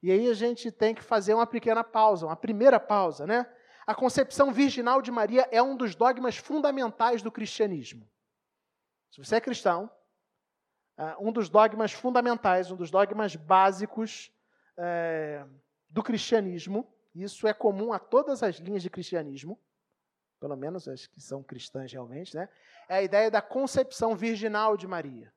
E 0.00 0.12
aí 0.12 0.30
a 0.30 0.34
gente 0.34 0.70
tem 0.70 0.94
que 0.94 1.02
fazer 1.02 1.34
uma 1.34 1.46
pequena 1.46 1.82
pausa, 1.82 2.26
uma 2.26 2.36
primeira 2.36 2.78
pausa, 2.78 3.26
né? 3.26 3.44
A 3.88 3.94
concepção 3.94 4.52
virginal 4.52 5.00
de 5.00 5.10
Maria 5.10 5.48
é 5.50 5.62
um 5.62 5.74
dos 5.74 5.94
dogmas 5.94 6.36
fundamentais 6.36 7.22
do 7.22 7.32
cristianismo. 7.32 8.06
Se 9.10 9.16
você 9.16 9.36
é 9.36 9.40
cristão, 9.40 9.90
é, 10.98 11.16
um 11.18 11.32
dos 11.32 11.48
dogmas 11.48 11.90
fundamentais, 11.90 12.70
um 12.70 12.76
dos 12.76 12.90
dogmas 12.90 13.34
básicos 13.34 14.30
é, 14.76 15.42
do 15.88 16.02
cristianismo, 16.02 16.86
isso 17.14 17.48
é 17.48 17.54
comum 17.54 17.90
a 17.90 17.98
todas 17.98 18.42
as 18.42 18.56
linhas 18.56 18.82
de 18.82 18.90
cristianismo, 18.90 19.58
pelo 20.38 20.54
menos 20.54 20.86
as 20.86 21.06
que 21.06 21.22
são 21.22 21.42
cristãs 21.42 21.90
realmente, 21.90 22.36
né? 22.36 22.46
é 22.90 22.96
a 22.96 23.02
ideia 23.02 23.30
da 23.30 23.40
concepção 23.40 24.14
virginal 24.14 24.76
de 24.76 24.86
Maria. 24.86 25.32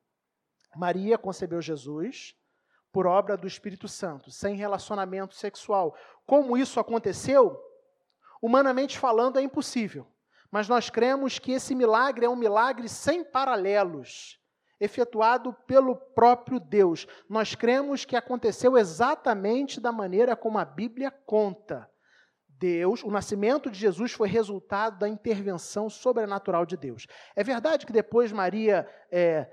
Maria 0.76 1.18
concebeu 1.18 1.62
Jesus 1.62 2.36
por 2.92 3.08
obra 3.08 3.38
do 3.38 3.48
Espírito 3.48 3.88
Santo, 3.88 4.30
sem 4.30 4.58
relacionamento 4.58 5.36
sexual. 5.36 5.96
Como 6.26 6.58
isso 6.58 6.82
aconteceu? 6.82 7.71
Humanamente 8.42 8.98
falando, 8.98 9.38
é 9.38 9.42
impossível. 9.42 10.08
Mas 10.50 10.68
nós 10.68 10.90
cremos 10.90 11.40
que 11.40 11.54
esse 11.54 11.74
milagre 11.76 12.26
é 12.26 12.30
um 12.30 12.36
milagre 12.36 12.90
sem 12.90 13.24
paralelos, 13.24 14.40
efetuado 14.80 15.54
pelo 15.66 15.96
próprio 15.96 16.60
Deus. 16.60 17.08
Nós 17.30 17.56
cremos 17.56 18.04
que 18.04 18.16
aconteceu 18.16 18.78
exatamente 18.78 19.80
da 19.80 19.92
maneira 19.92 20.36
como 20.36 20.58
a 20.58 20.66
Bíblia 20.66 21.12
conta. 21.12 21.90
Deus, 22.48 23.04
o 23.04 23.10
nascimento 23.10 23.72
de 23.72 23.80
Jesus 23.80 24.12
foi 24.12 24.28
resultado 24.28 25.00
da 25.00 25.10
intervenção 25.10 25.90
sobrenatural 25.90 26.66
de 26.66 26.78
Deus. 26.78 27.08
É 27.36 27.44
verdade 27.44 27.86
que 27.86 27.94
depois 27.94 28.32
Maria 28.32 28.88
é, 29.12 29.50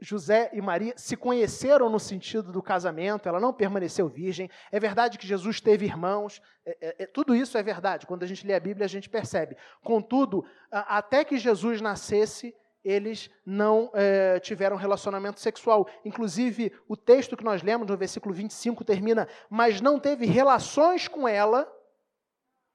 José 0.00 0.50
e 0.52 0.60
Maria 0.60 0.94
se 0.96 1.16
conheceram 1.16 1.88
no 1.88 1.98
sentido 1.98 2.52
do 2.52 2.62
casamento, 2.62 3.28
ela 3.28 3.40
não 3.40 3.52
permaneceu 3.52 4.08
virgem. 4.08 4.50
É 4.70 4.80
verdade 4.80 5.18
que 5.18 5.26
Jesus 5.26 5.60
teve 5.60 5.84
irmãos, 5.84 6.40
é, 6.64 6.76
é, 6.80 7.02
é, 7.04 7.06
tudo 7.06 7.34
isso 7.34 7.56
é 7.56 7.62
verdade. 7.62 8.06
Quando 8.06 8.22
a 8.22 8.26
gente 8.26 8.46
lê 8.46 8.54
a 8.54 8.60
Bíblia, 8.60 8.84
a 8.84 8.88
gente 8.88 9.08
percebe. 9.08 9.56
Contudo, 9.82 10.44
até 10.70 11.24
que 11.24 11.38
Jesus 11.38 11.80
nascesse, 11.80 12.54
eles 12.84 13.30
não 13.44 13.90
é, 13.94 14.38
tiveram 14.40 14.76
relacionamento 14.76 15.40
sexual. 15.40 15.88
Inclusive, 16.04 16.72
o 16.88 16.96
texto 16.96 17.36
que 17.36 17.44
nós 17.44 17.62
lemos 17.62 17.88
no 17.88 17.96
versículo 17.96 18.34
25 18.34 18.84
termina: 18.84 19.28
Mas 19.50 19.80
não 19.80 19.98
teve 19.98 20.26
relações 20.26 21.08
com 21.08 21.26
ela 21.26 21.70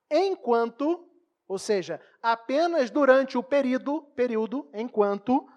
enquanto, 0.10 1.08
ou 1.48 1.58
seja, 1.58 2.02
apenas 2.22 2.90
durante 2.90 3.38
o 3.38 3.44
período, 3.44 4.02
período 4.16 4.70
enquanto 4.74 5.48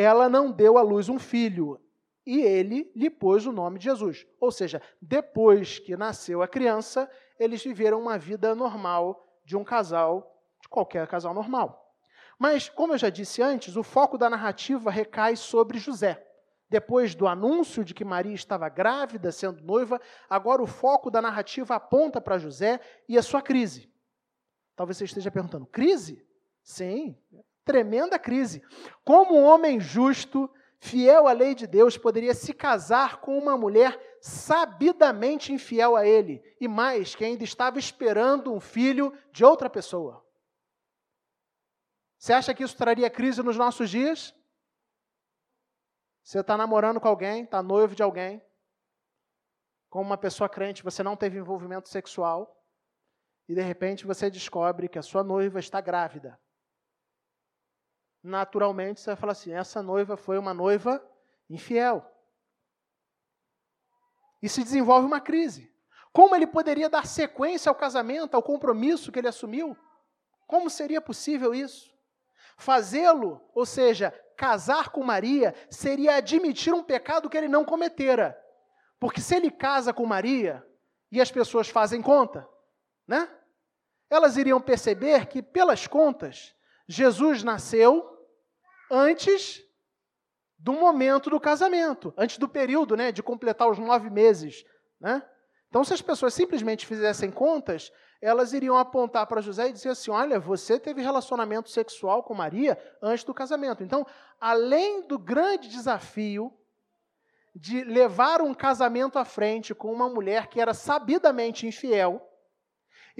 ela 0.00 0.28
não 0.28 0.52
deu 0.52 0.78
à 0.78 0.82
luz 0.82 1.08
um 1.08 1.18
filho 1.18 1.80
e 2.24 2.40
ele 2.40 2.88
lhe 2.94 3.10
pôs 3.10 3.46
o 3.46 3.52
nome 3.52 3.80
de 3.80 3.86
Jesus. 3.86 4.24
Ou 4.40 4.52
seja, 4.52 4.80
depois 5.02 5.80
que 5.80 5.96
nasceu 5.96 6.40
a 6.40 6.46
criança, 6.46 7.10
eles 7.36 7.64
viveram 7.64 8.00
uma 8.00 8.16
vida 8.16 8.54
normal 8.54 9.26
de 9.44 9.56
um 9.56 9.64
casal, 9.64 10.40
de 10.62 10.68
qualquer 10.68 11.04
casal 11.08 11.34
normal. 11.34 11.96
Mas, 12.38 12.68
como 12.68 12.92
eu 12.92 12.98
já 12.98 13.10
disse 13.10 13.42
antes, 13.42 13.76
o 13.76 13.82
foco 13.82 14.16
da 14.16 14.30
narrativa 14.30 14.88
recai 14.88 15.34
sobre 15.34 15.78
José. 15.78 16.24
Depois 16.70 17.16
do 17.16 17.26
anúncio 17.26 17.82
de 17.82 17.92
que 17.92 18.04
Maria 18.04 18.34
estava 18.34 18.68
grávida, 18.68 19.32
sendo 19.32 19.64
noiva, 19.64 20.00
agora 20.30 20.62
o 20.62 20.66
foco 20.66 21.10
da 21.10 21.20
narrativa 21.20 21.74
aponta 21.74 22.20
para 22.20 22.38
José 22.38 22.78
e 23.08 23.18
a 23.18 23.22
sua 23.22 23.42
crise. 23.42 23.92
Talvez 24.76 24.96
você 24.96 25.06
esteja 25.06 25.30
perguntando: 25.30 25.66
crise? 25.66 26.24
Sim, 26.62 27.16
tremenda 27.68 28.18
crise. 28.18 28.62
Como 29.04 29.38
um 29.38 29.44
homem 29.44 29.78
justo 29.78 30.50
fiel 30.78 31.28
à 31.28 31.32
lei 31.32 31.54
de 31.54 31.66
Deus, 31.66 31.98
poderia 31.98 32.32
se 32.32 32.54
casar 32.54 33.20
com 33.20 33.36
uma 33.36 33.58
mulher 33.58 34.00
sabidamente 34.22 35.52
infiel 35.52 35.94
a 35.94 36.06
ele, 36.06 36.42
e 36.58 36.66
mais, 36.66 37.14
que 37.14 37.24
ainda 37.26 37.44
estava 37.44 37.78
esperando 37.78 38.52
um 38.54 38.58
filho 38.58 39.12
de 39.30 39.44
outra 39.44 39.68
pessoa. 39.68 40.24
Você 42.16 42.32
acha 42.32 42.54
que 42.54 42.64
isso 42.64 42.76
traria 42.76 43.10
crise 43.10 43.42
nos 43.42 43.56
nossos 43.56 43.90
dias? 43.90 44.34
Você 46.22 46.40
está 46.40 46.56
namorando 46.56 47.00
com 47.00 47.06
alguém, 47.06 47.44
está 47.44 47.62
noivo 47.62 47.94
de 47.94 48.02
alguém, 48.02 48.42
com 49.90 50.00
uma 50.00 50.16
pessoa 50.16 50.48
crente, 50.48 50.82
você 50.82 51.02
não 51.02 51.16
teve 51.16 51.38
envolvimento 51.38 51.88
sexual, 51.88 52.64
e 53.46 53.54
de 53.54 53.60
repente 53.60 54.06
você 54.06 54.30
descobre 54.30 54.88
que 54.88 54.98
a 54.98 55.02
sua 55.02 55.22
noiva 55.22 55.60
está 55.60 55.80
grávida. 55.80 56.38
Naturalmente 58.22 59.00
você 59.00 59.10
vai 59.10 59.16
falar 59.16 59.32
assim: 59.32 59.52
essa 59.52 59.82
noiva 59.82 60.16
foi 60.16 60.38
uma 60.38 60.52
noiva 60.52 61.02
infiel. 61.48 62.04
E 64.42 64.48
se 64.48 64.62
desenvolve 64.62 65.06
uma 65.06 65.20
crise. 65.20 65.72
Como 66.12 66.34
ele 66.34 66.46
poderia 66.46 66.88
dar 66.88 67.06
sequência 67.06 67.68
ao 67.68 67.74
casamento, 67.74 68.34
ao 68.34 68.42
compromisso 68.42 69.12
que 69.12 69.18
ele 69.18 69.28
assumiu? 69.28 69.76
Como 70.46 70.70
seria 70.70 71.00
possível 71.00 71.54
isso? 71.54 71.94
Fazê-lo, 72.56 73.40
ou 73.54 73.66
seja, 73.66 74.10
casar 74.36 74.90
com 74.90 75.02
Maria, 75.04 75.54
seria 75.70 76.16
admitir 76.16 76.72
um 76.72 76.82
pecado 76.82 77.28
que 77.28 77.36
ele 77.36 77.48
não 77.48 77.64
cometera. 77.64 78.36
Porque 78.98 79.20
se 79.20 79.36
ele 79.36 79.50
casa 79.50 79.92
com 79.92 80.06
Maria 80.06 80.64
e 81.10 81.20
as 81.20 81.30
pessoas 81.30 81.68
fazem 81.68 82.02
conta, 82.02 82.48
né? 83.06 83.30
Elas 84.10 84.36
iriam 84.36 84.60
perceber 84.60 85.26
que, 85.26 85.42
pelas 85.42 85.86
contas, 85.86 86.54
Jesus 86.88 87.44
nasceu 87.44 88.18
antes 88.90 89.62
do 90.58 90.72
momento 90.72 91.28
do 91.30 91.38
casamento, 91.38 92.12
antes 92.16 92.38
do 92.38 92.48
período 92.48 92.96
né, 92.96 93.12
de 93.12 93.22
completar 93.22 93.70
os 93.70 93.78
nove 93.78 94.10
meses. 94.10 94.64
Né? 94.98 95.22
Então, 95.68 95.84
se 95.84 95.92
as 95.92 96.02
pessoas 96.02 96.32
simplesmente 96.32 96.86
fizessem 96.86 97.30
contas, 97.30 97.92
elas 98.20 98.52
iriam 98.52 98.76
apontar 98.76 99.26
para 99.26 99.40
José 99.40 99.68
e 99.68 99.72
dizer 99.72 99.90
assim: 99.90 100.10
Olha, 100.10 100.40
você 100.40 100.80
teve 100.80 101.02
relacionamento 101.02 101.70
sexual 101.70 102.22
com 102.22 102.34
Maria 102.34 102.76
antes 103.00 103.22
do 103.22 103.34
casamento. 103.34 103.84
Então, 103.84 104.04
além 104.40 105.06
do 105.06 105.18
grande 105.18 105.68
desafio 105.68 106.52
de 107.54 107.84
levar 107.84 108.40
um 108.40 108.54
casamento 108.54 109.18
à 109.18 109.24
frente 109.24 109.74
com 109.74 109.92
uma 109.92 110.08
mulher 110.08 110.46
que 110.48 110.60
era 110.60 110.74
sabidamente 110.74 111.66
infiel, 111.66 112.27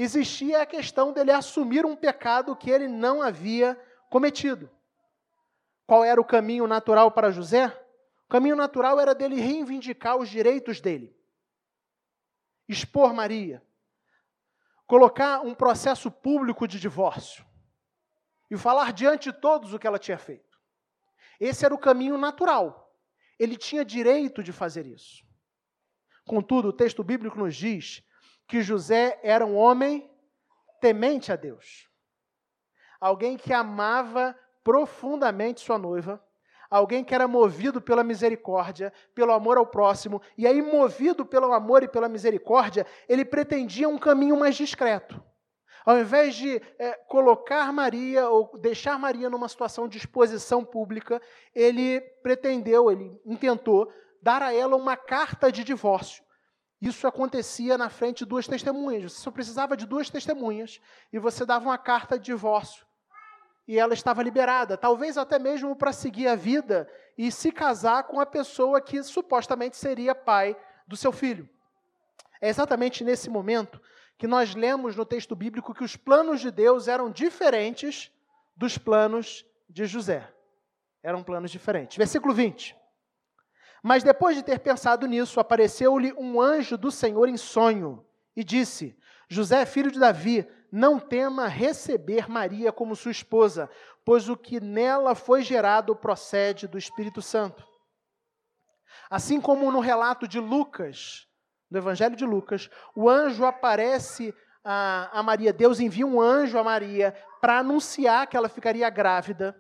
existia 0.01 0.63
a 0.63 0.67
questão 0.67 1.13
dele 1.13 1.33
assumir 1.33 1.85
um 1.85 1.97
pecado 1.97 2.55
que 2.55 2.71
ele 2.71 2.87
não 2.87 3.21
havia 3.21 3.77
cometido. 4.09 4.71
Qual 5.85 6.05
era 6.05 6.21
o 6.21 6.25
caminho 6.25 6.69
natural 6.69 7.11
para 7.11 7.33
José? 7.33 7.67
O 8.27 8.29
caminho 8.29 8.55
natural 8.55 9.01
era 9.01 9.13
dele 9.13 9.41
reivindicar 9.41 10.17
os 10.17 10.29
direitos 10.29 10.81
dele, 10.81 11.17
expor 12.69 13.13
Maria, 13.13 13.61
colocar 14.87 15.41
um 15.41 15.53
processo 15.53 16.13
público 16.13 16.69
de 16.69 16.79
divórcio 16.79 17.45
e 18.49 18.57
falar 18.57 18.93
diante 18.93 19.33
de 19.33 19.41
todos 19.41 19.73
o 19.75 19.79
que 19.81 19.87
ela 19.87 19.99
tinha 19.99 20.19
feito. 20.19 20.57
Esse 21.41 21.65
era 21.65 21.75
o 21.75 21.79
caminho 21.79 22.17
natural. 22.17 22.95
Ele 23.39 23.57
tinha 23.57 23.85
direito 23.85 24.43
de 24.43 24.53
fazer 24.53 24.87
isso. 24.87 25.25
Contudo, 26.25 26.69
o 26.69 26.73
texto 26.73 27.03
bíblico 27.03 27.39
nos 27.39 27.57
diz 27.57 28.03
que 28.49 28.63
José 28.63 29.21
era 29.23 29.45
um 29.45 29.55
homem 29.55 30.11
temente 30.81 31.31
a 31.31 31.37
Deus. 31.37 31.87
Alguém 32.99 33.37
que 33.37 33.53
amava 33.53 34.35
profundamente 34.65 35.61
sua 35.61 35.79
noiva, 35.79 36.21
alguém 36.71 37.05
que 37.05 37.15
era 37.15 37.29
movido 37.29 37.81
pela 37.81 38.03
misericórdia, 38.03 38.93
pelo 39.15 39.33
amor 39.33 39.59
ao 39.59 39.67
próximo, 39.67 40.21
e 40.37 40.47
aí, 40.47 40.63
movido 40.63 41.25
pelo 41.25 41.53
amor 41.53 41.83
e 41.83 41.89
pela 41.89 42.09
misericórdia, 42.09 42.87
ele 43.07 43.25
pretendia 43.25 43.89
um 43.89 43.99
caminho 43.99 44.37
mais 44.37 44.57
discreto. 44.57 45.23
Ao 45.85 45.99
invés 45.99 46.35
de 46.35 46.61
é, 46.79 46.93
colocar 47.07 47.73
Maria 47.73 48.29
ou 48.29 48.59
deixar 48.59 48.99
Maria 48.99 49.31
numa 49.31 49.49
situação 49.49 49.87
de 49.87 49.99
exposição 49.99 50.65
pública, 50.65 51.21
ele 51.55 52.01
pretendeu, 52.23 52.91
ele 52.91 53.19
intentou 53.25 53.91
dar 54.23 54.43
a 54.43 54.53
ela 54.53 54.77
uma 54.77 54.97
carta 54.97 55.53
de 55.53 55.63
divórcio 55.63 56.28
isso 56.81 57.07
acontecia 57.07 57.77
na 57.77 57.89
frente 57.89 58.19
de 58.19 58.27
duas 58.27 58.47
testemunhas. 58.47 59.13
Você 59.13 59.23
só 59.23 59.31
precisava 59.31 59.77
de 59.77 59.87
duas 59.87 60.09
testemunhas 60.09 60.81
e 61.13 61.19
você 61.19 61.45
dava 61.45 61.65
uma 61.65 61.79
carta 61.79 62.19
de 62.19 62.27
divórcio. 62.27 62.87
E 63.67 63.79
ela 63.79 63.93
estava 63.93 64.23
liberada, 64.23 64.77
talvez 64.77 65.19
até 65.19 65.39
mesmo 65.39 65.75
para 65.77 65.93
seguir 65.93 66.29
a 66.29 66.37
vida 66.37 66.89
e 67.19 67.31
se 67.31 67.51
casar 67.51 68.05
com 68.05 68.21
a 68.21 68.25
pessoa 68.25 68.81
que 68.81 69.03
supostamente 69.03 69.77
seria 69.77 70.15
pai 70.15 70.57
do 70.87 70.97
seu 70.97 71.13
filho. 71.13 71.49
É 72.41 72.49
exatamente 72.49 73.03
nesse 73.03 73.29
momento 73.29 73.81
que 74.17 74.27
nós 74.27 74.55
lemos 74.55 74.97
no 74.97 75.05
texto 75.05 75.35
bíblico 75.37 75.75
que 75.75 75.85
os 75.85 75.97
planos 75.97 76.41
de 76.41 76.51
Deus 76.51 76.89
eram 76.89 77.11
diferentes 77.11 78.11
dos 78.57 78.79
planos 78.79 79.45
de 79.69 79.85
José. 79.85 80.33
Eram 81.03 81.23
planos 81.23 81.51
diferentes. 81.51 81.97
Versículo 81.97 82.33
20. 82.33 82.77
Mas 83.83 84.03
depois 84.03 84.37
de 84.37 84.43
ter 84.43 84.59
pensado 84.59 85.07
nisso, 85.07 85.39
apareceu-lhe 85.39 86.13
um 86.15 86.41
anjo 86.41 86.77
do 86.77 86.91
Senhor 86.91 87.29
em 87.29 87.37
sonho 87.37 88.05
e 88.37 88.43
disse: 88.43 88.99
José, 89.29 89.65
filho 89.65 89.91
de 89.91 89.99
Davi, 89.99 90.47
não 90.71 90.99
tema 90.99 91.47
receber 91.47 92.29
Maria 92.29 92.73
como 92.73 92.97
sua 92.97 93.11
esposa, 93.11 93.71
pois 94.05 94.29
o 94.29 94.37
que 94.37 94.61
nela 94.61 95.15
foi 95.15 95.43
gerado 95.43 95.95
procede 95.95 96.67
do 96.67 96.79
Espírito 96.79 97.23
Santo. 97.23 97.67
Assim 99.11 99.41
como 99.41 99.71
no 99.71 99.81
relato 99.81 100.27
de 100.27 100.39
Lucas, 100.39 101.27
no 101.71 101.79
Evangelho 101.79 102.17
de 102.17 102.25
Lucas, 102.25 102.69
o 102.95 103.09
anjo 103.09 103.45
aparece 103.45 104.35
a, 104.65 105.19
a 105.19 105.23
Maria, 105.23 105.53
Deus 105.53 105.81
envia 105.81 106.07
um 106.07 106.21
anjo 106.21 106.59
a 106.59 106.65
Maria 106.65 107.15
para 107.41 107.59
anunciar 107.59 108.27
que 108.27 108.37
ela 108.37 108.49
ficaria 108.49 108.89
grávida 108.91 109.57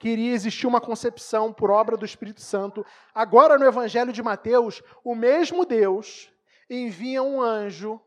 que 0.00 0.08
iria 0.08 0.32
existir 0.32 0.66
uma 0.66 0.80
concepção 0.80 1.52
por 1.52 1.70
obra 1.70 1.94
do 1.94 2.06
Espírito 2.06 2.40
Santo. 2.40 2.84
Agora, 3.14 3.58
no 3.58 3.66
Evangelho 3.66 4.14
de 4.14 4.22
Mateus, 4.22 4.82
o 5.04 5.14
mesmo 5.14 5.66
Deus 5.66 6.32
envia 6.70 7.22
um 7.22 7.42
anjo 7.42 8.00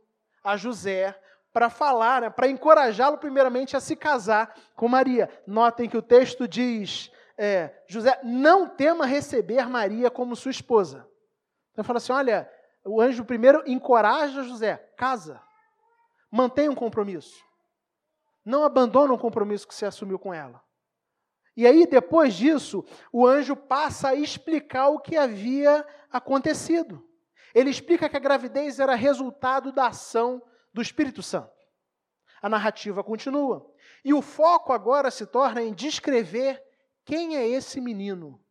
a 0.43 0.57
José 0.57 1.15
para 1.53 1.69
falar, 1.69 2.21
né, 2.21 2.29
para 2.31 2.47
encorajá-lo, 2.47 3.19
primeiramente, 3.19 3.77
a 3.77 3.79
se 3.79 3.95
casar 3.95 4.55
com 4.75 4.87
Maria. 4.87 5.29
Notem 5.45 5.87
que 5.87 5.95
o 5.95 6.01
texto 6.01 6.47
diz: 6.47 7.11
é, 7.37 7.71
José, 7.87 8.19
não 8.23 8.67
tema 8.67 9.05
receber 9.05 9.69
Maria 9.69 10.09
como 10.09 10.35
sua 10.35 10.49
esposa. 10.49 11.07
Então, 11.73 11.85
fala 11.85 11.97
assim: 11.97 12.11
olha, 12.11 12.49
o 12.83 12.99
anjo 12.99 13.23
primeiro 13.23 13.61
encoraja 13.67 14.41
José, 14.41 14.77
casa, 14.97 15.39
mantenha 16.31 16.71
um 16.71 16.75
compromisso. 16.75 17.39
Não 18.43 18.63
abandona 18.63 19.13
o 19.13 19.19
compromisso 19.19 19.67
que 19.67 19.75
você 19.75 19.85
assumiu 19.85 20.17
com 20.17 20.33
ela. 20.33 20.62
E 21.55 21.67
aí, 21.67 21.85
depois 21.85 22.33
disso, 22.33 22.83
o 23.11 23.27
anjo 23.27 23.55
passa 23.55 24.09
a 24.09 24.15
explicar 24.15 24.89
o 24.89 24.99
que 24.99 25.15
havia 25.15 25.85
acontecido. 26.11 27.07
Ele 27.53 27.69
explica 27.69 28.09
que 28.09 28.17
a 28.17 28.19
gravidez 28.19 28.79
era 28.79 28.95
resultado 28.95 29.71
da 29.71 29.87
ação 29.87 30.41
do 30.73 30.81
Espírito 30.81 31.21
Santo. 31.21 31.51
A 32.41 32.49
narrativa 32.49 33.03
continua. 33.03 33.71
E 34.03 34.13
o 34.13 34.21
foco 34.21 34.73
agora 34.73 35.11
se 35.11 35.25
torna 35.25 35.61
em 35.61 35.73
descrever 35.73 36.61
quem 37.05 37.37
é 37.37 37.47
esse 37.47 37.79
menino 37.79 38.43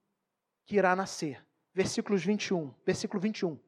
que 0.64 0.76
irá 0.76 0.94
nascer. 0.94 1.44
Versículos 1.74 2.24
21, 2.24 2.72
versículo 2.86 3.20
21. 3.20 3.58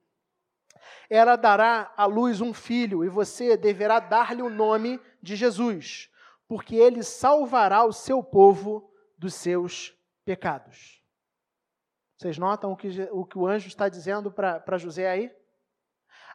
Ela 1.10 1.36
dará 1.36 1.92
à 1.96 2.04
luz 2.06 2.40
um 2.40 2.54
filho, 2.54 3.04
e 3.04 3.08
você 3.08 3.56
deverá 3.56 3.98
dar-lhe 3.98 4.42
o 4.42 4.50
nome 4.50 5.00
de 5.22 5.34
Jesus, 5.34 6.10
porque 6.46 6.76
ele 6.76 7.02
salvará 7.02 7.84
o 7.84 7.92
seu 7.92 8.22
povo 8.22 8.90
dos 9.16 9.34
seus 9.34 9.96
pecados. 10.24 11.02
Vocês 12.16 12.38
notam 12.38 12.72
o 12.72 12.76
que 12.76 12.88
o, 13.12 13.24
que 13.24 13.38
o 13.38 13.46
anjo 13.46 13.68
está 13.68 13.88
dizendo 13.88 14.30
para 14.30 14.78
José 14.78 15.08
aí? 15.08 15.34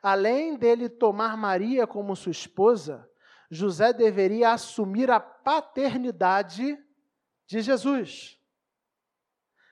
Além 0.02 0.58
dele 0.58 0.88
tomar 0.88 1.36
Maria 1.36 1.88
como 1.88 2.16
sua 2.16 2.32
esposa, 2.32 3.10
José 3.50 3.92
deveria 3.92 4.52
assumir 4.52 5.10
a 5.10 5.20
paternidade 5.20 6.78
de 7.48 7.62
Jesus. 7.62 8.38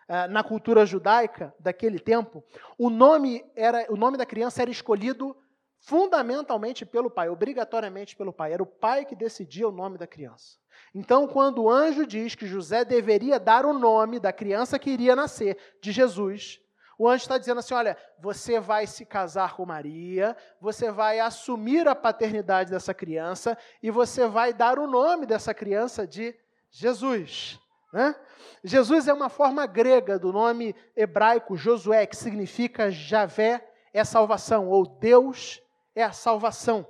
É, 0.10 0.28
na 0.28 0.44
cultura 0.44 0.86
judaica 0.86 1.54
daquele 1.60 2.00
tempo, 2.00 2.44
o 2.78 2.90
nome, 2.90 3.46
era, 3.56 3.86
o 3.92 3.98
nome 3.98 4.18
da 4.18 4.26
criança 4.26 4.62
era 4.62 4.72
escolhido 4.72 5.36
fundamentalmente 5.80 6.86
pelo 6.86 7.10
pai, 7.10 7.30
obrigatoriamente 7.30 8.16
pelo 8.16 8.34
pai. 8.34 8.54
Era 8.54 8.64
o 8.64 8.68
pai 8.68 9.06
que 9.06 9.16
decidia 9.16 9.68
o 9.68 9.72
nome 9.72 9.98
da 9.98 10.08
criança. 10.08 10.58
Então, 10.94 11.28
quando 11.28 11.64
o 11.64 11.70
anjo 11.70 12.06
diz 12.06 12.36
que 12.36 12.48
José 12.48 12.84
deveria 12.84 13.40
dar 13.40 13.66
o 13.66 13.74
nome 13.74 14.20
da 14.20 14.32
criança 14.34 14.80
que 14.80 14.90
iria 14.90 15.16
nascer, 15.16 15.58
de 15.82 15.92
Jesus, 15.92 16.60
o 16.98 17.08
anjo 17.08 17.24
está 17.24 17.38
dizendo 17.38 17.60
assim: 17.60 17.74
olha, 17.74 17.98
você 18.20 18.60
vai 18.60 18.88
se 18.88 19.06
casar 19.06 19.56
com 19.56 19.66
Maria, 19.66 20.36
você 20.60 20.92
vai 20.92 21.20
assumir 21.20 21.88
a 21.88 21.96
paternidade 21.96 22.72
dessa 22.72 22.94
criança 22.94 23.58
e 23.82 23.92
você 23.92 24.28
vai 24.28 24.54
dar 24.54 24.80
o 24.80 24.88
nome 24.88 25.26
dessa 25.26 25.54
criança 25.54 26.08
de 26.08 26.36
Jesus. 26.72 27.60
Né? 27.94 28.16
Jesus 28.64 29.08
é 29.08 29.14
uma 29.14 29.30
forma 29.30 29.66
grega 29.66 30.18
do 30.18 30.34
nome 30.34 30.76
hebraico 30.96 31.56
Josué, 31.56 32.06
que 32.06 32.18
significa 32.18 32.92
Javé 32.92 33.64
é 33.94 34.04
salvação, 34.04 34.68
ou 34.68 34.86
Deus 34.86 35.62
é 35.98 36.04
a 36.04 36.12
salvação. 36.12 36.88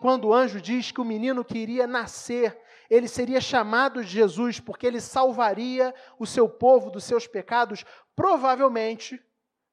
Quando 0.00 0.28
o 0.28 0.34
anjo 0.34 0.60
diz 0.60 0.92
que 0.92 1.00
o 1.00 1.04
menino 1.04 1.44
que 1.44 1.58
iria 1.58 1.88
nascer, 1.88 2.56
ele 2.88 3.08
seria 3.08 3.40
chamado 3.40 4.04
de 4.04 4.10
Jesus 4.10 4.60
porque 4.60 4.86
ele 4.86 5.00
salvaria 5.00 5.92
o 6.20 6.24
seu 6.24 6.48
povo 6.48 6.88
dos 6.88 7.02
seus 7.02 7.26
pecados, 7.26 7.84
provavelmente 8.14 9.20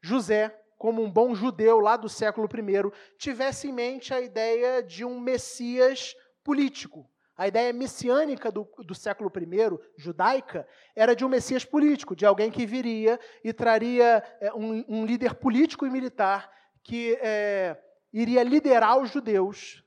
José, 0.02 0.58
como 0.80 1.04
um 1.04 1.12
bom 1.12 1.36
judeu 1.36 1.80
lá 1.80 1.96
do 1.96 2.10
século 2.10 2.50
I, 2.52 2.92
tivesse 3.20 3.68
em 3.68 3.72
mente 3.72 4.16
a 4.16 4.20
ideia 4.20 4.82
de 4.82 5.06
um 5.06 5.20
Messias 5.20 6.16
político, 6.44 7.08
a 7.38 7.48
ideia 7.48 7.72
messiânica 7.72 8.52
do, 8.52 8.68
do 8.80 8.96
século 8.96 9.32
I, 9.36 9.80
judaica, 9.96 10.68
era 10.96 11.16
de 11.16 11.24
um 11.24 11.30
Messias 11.30 11.64
político, 11.64 12.16
de 12.16 12.26
alguém 12.26 12.50
que 12.50 12.66
viria 12.66 13.20
e 13.44 13.54
traria 13.54 14.24
é, 14.40 14.52
um, 14.56 14.84
um, 14.88 15.06
líder 15.06 15.36
político 15.36 15.86
e 15.86 15.90
militar 15.92 16.52
que 16.84 17.16
é, 17.22 17.78
iria 18.14 18.44
liderar 18.44 18.98
os 18.98 19.10
judeus 19.10 19.84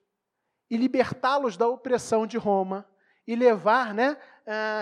e 0.70 0.76
libertá-los 0.76 1.56
da 1.56 1.68
opressão 1.68 2.26
de 2.26 2.38
Roma 2.38 2.86
e 3.26 3.34
levar, 3.34 3.94
né, 3.94 4.16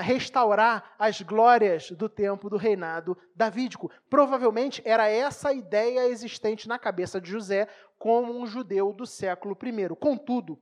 restaurar 0.02 0.94
as 0.98 1.20
glórias 1.22 1.90
do 1.92 2.08
tempo 2.08 2.50
do 2.50 2.56
reinado 2.56 3.16
davídico. 3.34 3.90
Provavelmente 4.10 4.82
era 4.84 5.08
essa 5.08 5.50
a 5.50 5.52
ideia 5.52 6.08
existente 6.08 6.68
na 6.68 6.78
cabeça 6.78 7.20
de 7.20 7.30
José 7.30 7.68
como 7.98 8.36
um 8.36 8.46
judeu 8.46 8.92
do 8.92 9.06
século 9.06 9.56
I. 9.62 9.88
Contudo, 9.96 10.60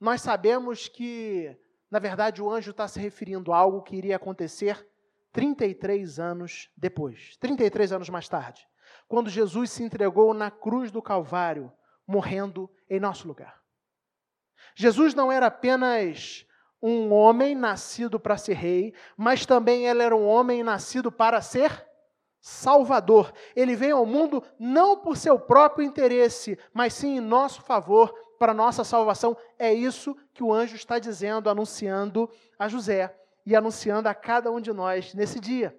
nós 0.00 0.22
sabemos 0.22 0.88
que, 0.88 1.56
na 1.90 1.98
verdade, 1.98 2.42
o 2.42 2.50
anjo 2.50 2.72
está 2.72 2.88
se 2.88 2.98
referindo 2.98 3.52
a 3.52 3.58
algo 3.58 3.82
que 3.82 3.94
iria 3.94 4.16
acontecer 4.16 4.84
33 5.32 6.18
anos 6.18 6.68
depois, 6.76 7.36
33 7.36 7.92
anos 7.92 8.08
mais 8.08 8.28
tarde, 8.28 8.66
quando 9.06 9.30
Jesus 9.30 9.70
se 9.70 9.84
entregou 9.84 10.34
na 10.34 10.50
cruz 10.50 10.90
do 10.90 11.00
Calvário, 11.00 11.72
morrendo 12.10 12.68
em 12.88 12.98
nosso 12.98 13.28
lugar. 13.28 13.60
Jesus 14.74 15.14
não 15.14 15.30
era 15.30 15.46
apenas 15.46 16.44
um 16.82 17.12
homem 17.12 17.54
nascido 17.54 18.18
para 18.18 18.36
ser 18.36 18.54
rei, 18.54 18.94
mas 19.16 19.46
também 19.46 19.86
ele 19.86 20.02
era 20.02 20.16
um 20.16 20.26
homem 20.26 20.62
nascido 20.62 21.12
para 21.12 21.40
ser 21.40 21.86
Salvador. 22.40 23.32
Ele 23.54 23.76
veio 23.76 23.96
ao 23.96 24.06
mundo 24.06 24.42
não 24.58 24.96
por 24.96 25.16
seu 25.16 25.38
próprio 25.38 25.84
interesse, 25.84 26.58
mas 26.72 26.94
sim 26.94 27.18
em 27.18 27.20
nosso 27.20 27.62
favor, 27.62 28.12
para 28.38 28.54
nossa 28.54 28.82
salvação. 28.82 29.36
É 29.58 29.72
isso 29.72 30.16
que 30.32 30.42
o 30.42 30.52
anjo 30.52 30.74
está 30.74 30.98
dizendo, 30.98 31.48
anunciando 31.48 32.28
a 32.58 32.66
José 32.66 33.14
e 33.46 33.54
anunciando 33.54 34.08
a 34.08 34.14
cada 34.14 34.50
um 34.50 34.60
de 34.60 34.72
nós 34.72 35.14
nesse 35.14 35.38
dia. 35.38 35.78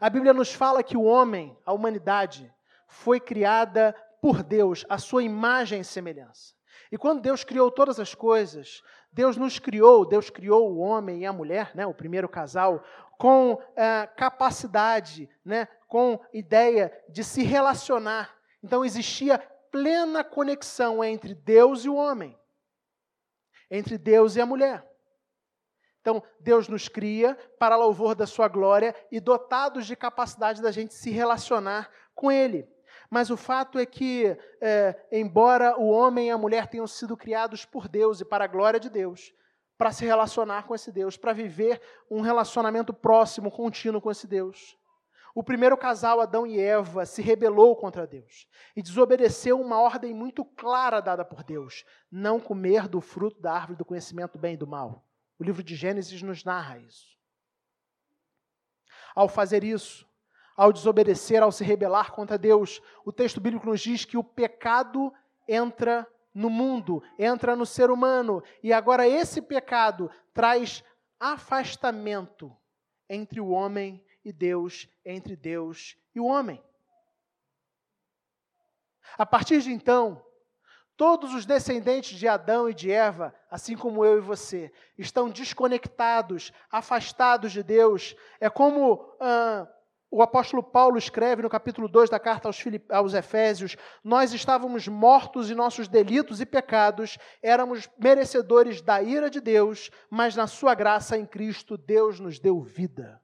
A 0.00 0.10
Bíblia 0.10 0.34
nos 0.34 0.52
fala 0.52 0.82
que 0.82 0.96
o 0.96 1.04
homem, 1.04 1.56
a 1.64 1.72
humanidade, 1.72 2.52
foi 2.88 3.20
criada 3.20 3.94
por 4.20 4.42
Deus, 4.42 4.84
a 4.88 4.98
sua 4.98 5.22
imagem 5.22 5.80
e 5.80 5.84
semelhança. 5.84 6.54
E 6.90 6.96
quando 6.96 7.20
Deus 7.20 7.44
criou 7.44 7.70
todas 7.70 8.00
as 8.00 8.14
coisas, 8.14 8.82
Deus 9.12 9.36
nos 9.36 9.58
criou, 9.58 10.04
Deus 10.04 10.30
criou 10.30 10.72
o 10.72 10.78
homem 10.78 11.20
e 11.20 11.26
a 11.26 11.32
mulher, 11.32 11.72
né, 11.74 11.86
o 11.86 11.94
primeiro 11.94 12.28
casal, 12.28 12.82
com 13.18 13.60
é, 13.76 14.06
capacidade, 14.06 15.28
né, 15.44 15.66
com 15.86 16.20
ideia 16.32 16.92
de 17.08 17.24
se 17.24 17.42
relacionar. 17.42 18.36
Então 18.62 18.84
existia 18.84 19.38
plena 19.70 20.24
conexão 20.24 21.02
entre 21.04 21.34
Deus 21.34 21.84
e 21.84 21.88
o 21.88 21.96
homem, 21.96 22.38
entre 23.70 23.98
Deus 23.98 24.36
e 24.36 24.40
a 24.40 24.46
mulher. 24.46 24.88
Então, 26.00 26.22
Deus 26.40 26.68
nos 26.68 26.88
cria 26.88 27.36
para 27.58 27.76
louvor 27.76 28.14
da 28.14 28.26
sua 28.26 28.48
glória 28.48 28.94
e 29.10 29.20
dotados 29.20 29.86
de 29.86 29.94
capacidade 29.94 30.62
da 30.62 30.70
gente 30.70 30.94
se 30.94 31.10
relacionar 31.10 31.90
com 32.14 32.32
Ele. 32.32 32.66
Mas 33.10 33.30
o 33.30 33.36
fato 33.36 33.78
é 33.78 33.86
que, 33.86 34.36
é, 34.60 35.06
embora 35.10 35.78
o 35.78 35.88
homem 35.88 36.28
e 36.28 36.30
a 36.30 36.38
mulher 36.38 36.66
tenham 36.66 36.86
sido 36.86 37.16
criados 37.16 37.64
por 37.64 37.88
Deus 37.88 38.20
e 38.20 38.24
para 38.24 38.44
a 38.44 38.48
glória 38.48 38.78
de 38.78 38.90
Deus, 38.90 39.32
para 39.78 39.92
se 39.92 40.04
relacionar 40.04 40.64
com 40.64 40.74
esse 40.74 40.92
Deus, 40.92 41.16
para 41.16 41.32
viver 41.32 41.80
um 42.10 42.20
relacionamento 42.20 42.92
próximo, 42.92 43.50
contínuo 43.50 44.00
com 44.00 44.10
esse 44.10 44.26
Deus, 44.26 44.78
o 45.38 45.42
primeiro 45.44 45.76
casal, 45.76 46.20
Adão 46.20 46.44
e 46.44 46.58
Eva, 46.58 47.06
se 47.06 47.22
rebelou 47.22 47.76
contra 47.76 48.08
Deus 48.08 48.48
e 48.74 48.82
desobedeceu 48.82 49.60
uma 49.60 49.80
ordem 49.80 50.12
muito 50.12 50.44
clara 50.44 51.00
dada 51.00 51.24
por 51.24 51.44
Deus: 51.44 51.84
não 52.10 52.40
comer 52.40 52.88
do 52.88 53.00
fruto 53.00 53.40
da 53.40 53.52
árvore 53.52 53.78
do 53.78 53.84
conhecimento 53.84 54.32
do 54.32 54.40
bem 54.40 54.54
e 54.54 54.56
do 54.56 54.66
mal. 54.66 55.06
O 55.38 55.44
livro 55.44 55.62
de 55.62 55.76
Gênesis 55.76 56.20
nos 56.22 56.42
narra 56.42 56.80
isso. 56.80 57.16
Ao 59.14 59.28
fazer 59.28 59.62
isso, 59.62 60.07
ao 60.58 60.72
desobedecer, 60.72 61.40
ao 61.40 61.52
se 61.52 61.62
rebelar 61.62 62.10
contra 62.10 62.36
Deus, 62.36 62.82
o 63.04 63.12
texto 63.12 63.40
bíblico 63.40 63.64
nos 63.64 63.80
diz 63.80 64.04
que 64.04 64.16
o 64.16 64.24
pecado 64.24 65.14
entra 65.46 66.04
no 66.34 66.50
mundo, 66.50 67.00
entra 67.16 67.54
no 67.54 67.64
ser 67.64 67.92
humano, 67.92 68.42
e 68.60 68.72
agora 68.72 69.06
esse 69.06 69.40
pecado 69.40 70.10
traz 70.34 70.82
afastamento 71.20 72.52
entre 73.08 73.40
o 73.40 73.50
homem 73.50 74.04
e 74.24 74.32
Deus, 74.32 74.88
entre 75.04 75.36
Deus 75.36 75.96
e 76.12 76.18
o 76.18 76.26
homem. 76.26 76.60
A 79.16 79.24
partir 79.24 79.62
de 79.62 79.72
então, 79.72 80.20
todos 80.96 81.34
os 81.34 81.46
descendentes 81.46 82.18
de 82.18 82.26
Adão 82.26 82.68
e 82.68 82.74
de 82.74 82.90
Eva, 82.90 83.32
assim 83.48 83.76
como 83.76 84.04
eu 84.04 84.18
e 84.18 84.20
você, 84.20 84.72
estão 84.98 85.30
desconectados, 85.30 86.52
afastados 86.68 87.52
de 87.52 87.62
Deus. 87.62 88.16
É 88.40 88.50
como 88.50 89.16
ah, 89.20 89.68
o 90.10 90.22
apóstolo 90.22 90.62
Paulo 90.62 90.96
escreve 90.96 91.42
no 91.42 91.50
capítulo 91.50 91.86
2 91.86 92.08
da 92.08 92.18
carta 92.18 92.48
aos, 92.48 92.62
aos 92.90 93.14
Efésios: 93.14 93.76
Nós 94.02 94.32
estávamos 94.32 94.88
mortos 94.88 95.50
em 95.50 95.54
nossos 95.54 95.86
delitos 95.86 96.40
e 96.40 96.46
pecados, 96.46 97.18
éramos 97.42 97.88
merecedores 97.98 98.80
da 98.80 99.02
ira 99.02 99.28
de 99.28 99.40
Deus, 99.40 99.90
mas 100.10 100.34
na 100.34 100.46
Sua 100.46 100.74
graça 100.74 101.16
em 101.16 101.26
Cristo, 101.26 101.76
Deus 101.76 102.18
nos 102.18 102.38
deu 102.38 102.60
vida. 102.62 103.20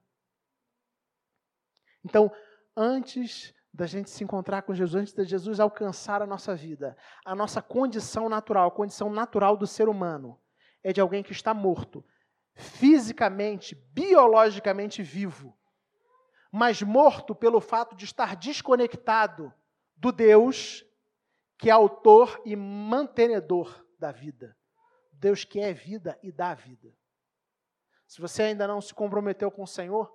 Então, 2.03 2.31
antes 2.77 3.51
da 3.73 3.87
gente 3.87 4.09
se 4.09 4.23
encontrar 4.23 4.61
com 4.61 4.73
Jesus, 4.73 4.95
antes 5.01 5.13
de 5.13 5.25
Jesus 5.25 5.59
alcançar 5.59 6.21
a 6.21 6.27
nossa 6.27 6.55
vida, 6.55 6.95
a 7.25 7.35
nossa 7.35 7.61
condição 7.61 8.29
natural, 8.29 8.67
a 8.67 8.71
condição 8.71 9.09
natural 9.09 9.57
do 9.57 9.65
ser 9.65 9.89
humano, 9.89 10.39
é 10.83 10.93
de 10.93 11.01
alguém 11.01 11.23
que 11.23 11.31
está 11.31 11.51
morto, 11.51 12.05
fisicamente, 12.53 13.75
biologicamente 13.91 15.01
vivo, 15.01 15.57
mas 16.57 16.81
morto 16.81 17.35
pelo 17.35 17.59
fato 17.59 17.97
de 17.97 18.05
estar 18.05 18.33
desconectado 18.37 19.53
do 19.93 20.09
Deus 20.09 20.85
que 21.57 21.69
é 21.69 21.73
autor 21.73 22.41
e 22.45 22.55
mantenedor 22.55 23.85
da 23.99 24.09
vida. 24.13 24.57
Deus 25.11 25.43
que 25.43 25.59
é 25.59 25.73
vida 25.73 26.17
e 26.23 26.31
dá 26.31 26.53
vida. 26.53 26.95
Se 28.07 28.21
você 28.21 28.43
ainda 28.43 28.65
não 28.65 28.79
se 28.79 28.93
comprometeu 28.93 29.51
com 29.51 29.63
o 29.63 29.67
Senhor, 29.67 30.09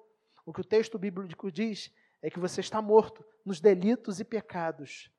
o 0.46 0.50
que 0.50 0.62
o 0.62 0.64
texto 0.64 0.98
bíblico 0.98 1.52
diz 1.52 1.92
é 2.22 2.30
que 2.30 2.40
você 2.40 2.62
está 2.62 2.80
morto 2.80 3.22
nos 3.44 3.60
delitos 3.60 4.18
e 4.18 4.24
pecados. 4.24 5.12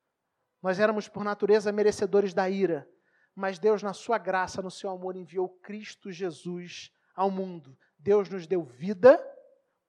Nós 0.60 0.80
éramos, 0.80 1.06
por 1.06 1.22
natureza, 1.22 1.70
merecedores 1.70 2.34
da 2.34 2.50
ira, 2.50 2.84
mas 3.32 3.60
Deus, 3.60 3.80
na 3.80 3.92
sua 3.92 4.18
graça, 4.18 4.60
no 4.60 4.72
seu 4.72 4.90
amor, 4.90 5.14
enviou 5.14 5.48
Cristo 5.48 6.10
Jesus 6.10 6.92
ao 7.14 7.30
mundo. 7.30 7.78
Deus 7.96 8.28
nos 8.28 8.44
deu 8.44 8.64
vida 8.64 9.24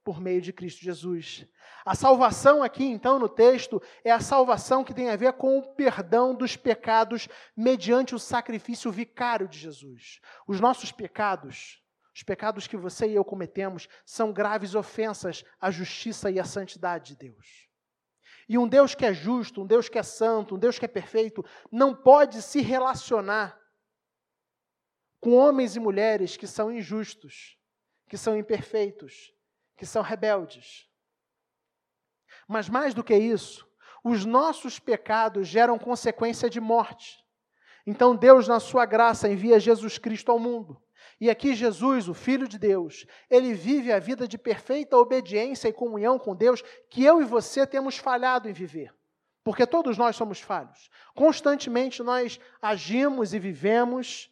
por 0.04 0.20
meio 0.20 0.42
de 0.42 0.52
Cristo 0.52 0.82
Jesus. 0.82 1.46
A 1.86 1.96
salvação 1.96 2.64
aqui, 2.64 2.86
então, 2.86 3.20
no 3.20 3.30
texto, 3.30 3.82
é 4.04 4.12
a 4.12 4.20
salvação 4.20 4.84
que 4.84 4.94
tem 4.94 5.10
a 5.10 5.16
ver 5.16 5.34
com 5.34 5.58
o 5.58 5.76
perdão 5.76 6.34
dos 6.34 6.56
pecados 6.56 7.28
mediante 7.56 8.14
o 8.14 8.20
sacrifício 8.20 8.92
vicário 8.92 9.48
de 9.48 9.58
Jesus. 9.58 10.20
Os 10.48 10.60
nossos 10.60 10.92
pecados, 10.92 11.82
os 12.14 12.24
pecados 12.24 12.68
que 12.68 12.78
você 12.78 13.08
e 13.08 13.16
eu 13.16 13.26
cometemos 13.26 13.88
são 14.06 14.32
graves 14.32 14.76
ofensas 14.76 15.44
à 15.60 15.72
justiça 15.72 16.30
e 16.30 16.40
à 16.40 16.46
santidade 16.46 17.16
de 17.16 17.30
Deus. 17.30 17.68
E 18.48 18.58
um 18.58 18.68
Deus 18.68 18.94
que 18.94 19.06
é 19.06 19.14
justo, 19.14 19.62
um 19.62 19.66
Deus 19.66 19.88
que 19.88 19.98
é 19.98 20.04
santo, 20.04 20.56
um 20.56 20.60
Deus 20.60 20.78
que 20.78 20.86
é 20.86 20.88
perfeito, 20.88 21.44
não 21.72 21.96
pode 21.96 22.42
se 22.42 22.62
relacionar 22.62 23.58
com 25.20 25.32
homens 25.32 25.76
e 25.76 25.80
mulheres 25.80 26.36
que 26.36 26.46
são 26.46 26.72
injustos, 26.72 27.58
que 28.10 28.18
são 28.18 28.38
imperfeitos, 28.38 29.34
que 29.84 29.90
são 29.90 30.02
rebeldes. 30.02 30.88
Mas 32.48 32.70
mais 32.70 32.94
do 32.94 33.04
que 33.04 33.16
isso, 33.16 33.68
os 34.04 34.26
nossos 34.26 34.80
pecados 34.80 35.48
geram 35.48 35.78
consequência 35.78 36.50
de 36.50 36.60
morte. 36.60 37.24
Então 37.86 38.16
Deus, 38.16 38.48
na 38.48 38.60
sua 38.60 38.86
graça, 38.86 39.30
envia 39.30 39.60
Jesus 39.60 39.98
Cristo 39.98 40.32
ao 40.32 40.40
mundo 40.40 40.82
e 41.20 41.30
aqui 41.30 41.54
Jesus, 41.54 42.08
o 42.10 42.14
Filho 42.14 42.48
de 42.48 42.58
Deus, 42.58 43.06
ele 43.30 43.54
vive 43.54 43.92
a 43.92 44.00
vida 44.00 44.28
de 44.28 44.38
perfeita 44.38 44.98
obediência 44.98 45.68
e 45.68 45.74
comunhão 45.74 46.18
com 46.18 46.36
Deus 46.36 46.62
que 46.90 47.04
eu 47.04 47.22
e 47.22 47.26
você 47.26 47.66
temos 47.66 47.98
falhado 47.98 48.50
em 48.50 48.54
viver. 48.54 48.94
Porque 49.44 49.66
todos 49.68 49.98
nós 49.98 50.16
somos 50.16 50.40
falhos. 50.40 50.90
Constantemente 51.14 52.02
nós 52.02 52.40
agimos 52.62 53.34
e 53.34 53.40
vivemos 53.40 54.30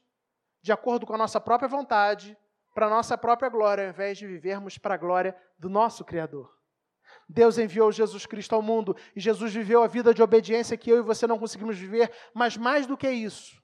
de 0.61 0.71
acordo 0.71 1.05
com 1.05 1.13
a 1.13 1.17
nossa 1.17 1.39
própria 1.39 1.67
vontade, 1.67 2.37
para 2.73 2.89
nossa 2.89 3.17
própria 3.17 3.49
glória, 3.49 3.83
ao 3.83 3.89
invés 3.89 4.17
de 4.17 4.27
vivermos 4.27 4.77
para 4.77 4.95
a 4.95 4.97
glória 4.97 5.35
do 5.57 5.69
nosso 5.69 6.03
Criador. 6.05 6.51
Deus 7.27 7.57
enviou 7.57 7.91
Jesus 7.91 8.25
Cristo 8.25 8.55
ao 8.55 8.61
mundo 8.61 8.95
e 9.15 9.19
Jesus 9.19 9.53
viveu 9.53 9.83
a 9.83 9.87
vida 9.87 10.13
de 10.13 10.21
obediência 10.21 10.77
que 10.77 10.89
eu 10.89 10.99
e 10.99 11.01
você 11.01 11.27
não 11.27 11.39
conseguimos 11.39 11.77
viver, 11.77 12.11
mas 12.33 12.57
mais 12.57 12.85
do 12.85 12.97
que 12.97 13.09
isso, 13.09 13.61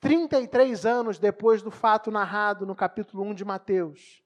33 0.00 0.86
anos 0.86 1.18
depois 1.18 1.62
do 1.62 1.70
fato 1.70 2.10
narrado 2.10 2.64
no 2.64 2.74
capítulo 2.74 3.24
1 3.24 3.34
de 3.34 3.44
Mateus, 3.44 4.22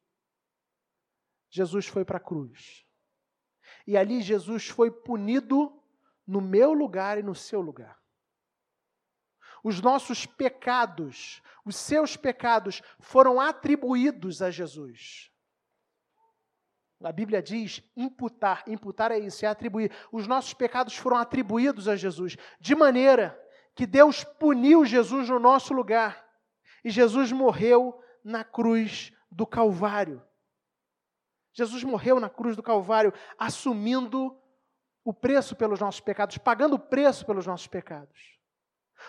Jesus 1.51 1.87
foi 1.87 2.05
para 2.05 2.19
a 2.19 2.21
cruz. 2.21 2.87
E 3.87 3.97
ali 3.97 4.23
Jesus 4.23 4.69
foi 4.69 4.91
punido 4.91 5.83
no 6.27 6.41
meu 6.41 6.73
lugar 6.73 7.19
e 7.19 7.23
no 7.23 7.35
seu 7.35 7.61
lugar. 7.61 8.02
Os 9.63 9.81
nossos 9.81 10.27
pecados, 10.27 11.43
os 11.65 11.77
seus 11.77 12.17
pecados 12.17 12.83
foram 12.99 13.41
atribuídos 13.41 14.43
a 14.43 14.51
Jesus. 14.51 15.31
A 17.03 17.13
Bíblia 17.13 17.43
diz 17.43 17.83
imputar. 17.97 18.63
Imputar 18.67 19.11
é 19.11 19.19
isso, 19.19 19.45
é 19.45 19.49
atribuir. 19.49 19.91
Os 20.11 20.27
nossos 20.27 20.55
pecados 20.55 20.97
foram 20.97 21.17
atribuídos 21.17 21.89
a 21.89 21.97
Jesus, 21.97 22.37
de 22.61 22.75
maneira 22.75 23.39
que 23.75 23.87
Deus 23.87 24.23
puniu 24.25 24.85
Jesus 24.85 25.29
no 25.29 25.39
nosso 25.39 25.75
lugar. 25.75 26.25
E 26.85 26.91
Jesus 26.91 27.33
morreu 27.33 28.03
na 28.25 28.45
cruz 28.45 29.13
do 29.31 29.47
Calvário. 29.47 30.23
Jesus 31.53 31.85
morreu 31.85 32.19
na 32.19 32.31
cruz 32.31 32.57
do 32.57 32.63
Calvário, 32.63 33.13
assumindo 33.39 34.37
o 35.05 35.13
preço 35.13 35.55
pelos 35.55 35.81
nossos 35.81 36.01
pecados, 36.01 36.39
pagando 36.39 36.77
o 36.77 36.79
preço 36.79 37.27
pelos 37.27 37.47
nossos 37.47 37.67
pecados. 37.67 38.39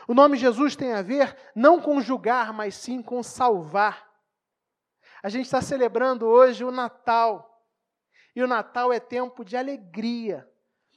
O 0.08 0.14
nome 0.14 0.38
Jesus 0.38 0.76
tem 0.76 0.94
a 0.94 1.02
ver 1.02 1.36
não 1.56 1.80
com 1.80 2.02
julgar, 2.02 2.54
mas 2.54 2.76
sim 2.76 3.02
com 3.02 3.22
salvar. 3.24 4.10
A 5.22 5.30
gente 5.30 5.46
está 5.46 5.62
celebrando 5.62 6.26
hoje 6.26 6.64
o 6.64 6.72
Natal. 6.72 7.50
E 8.36 8.44
o 8.44 8.48
Natal 8.48 8.92
é 8.92 9.00
tempo 9.00 9.46
de 9.46 9.56
alegria. 9.56 10.48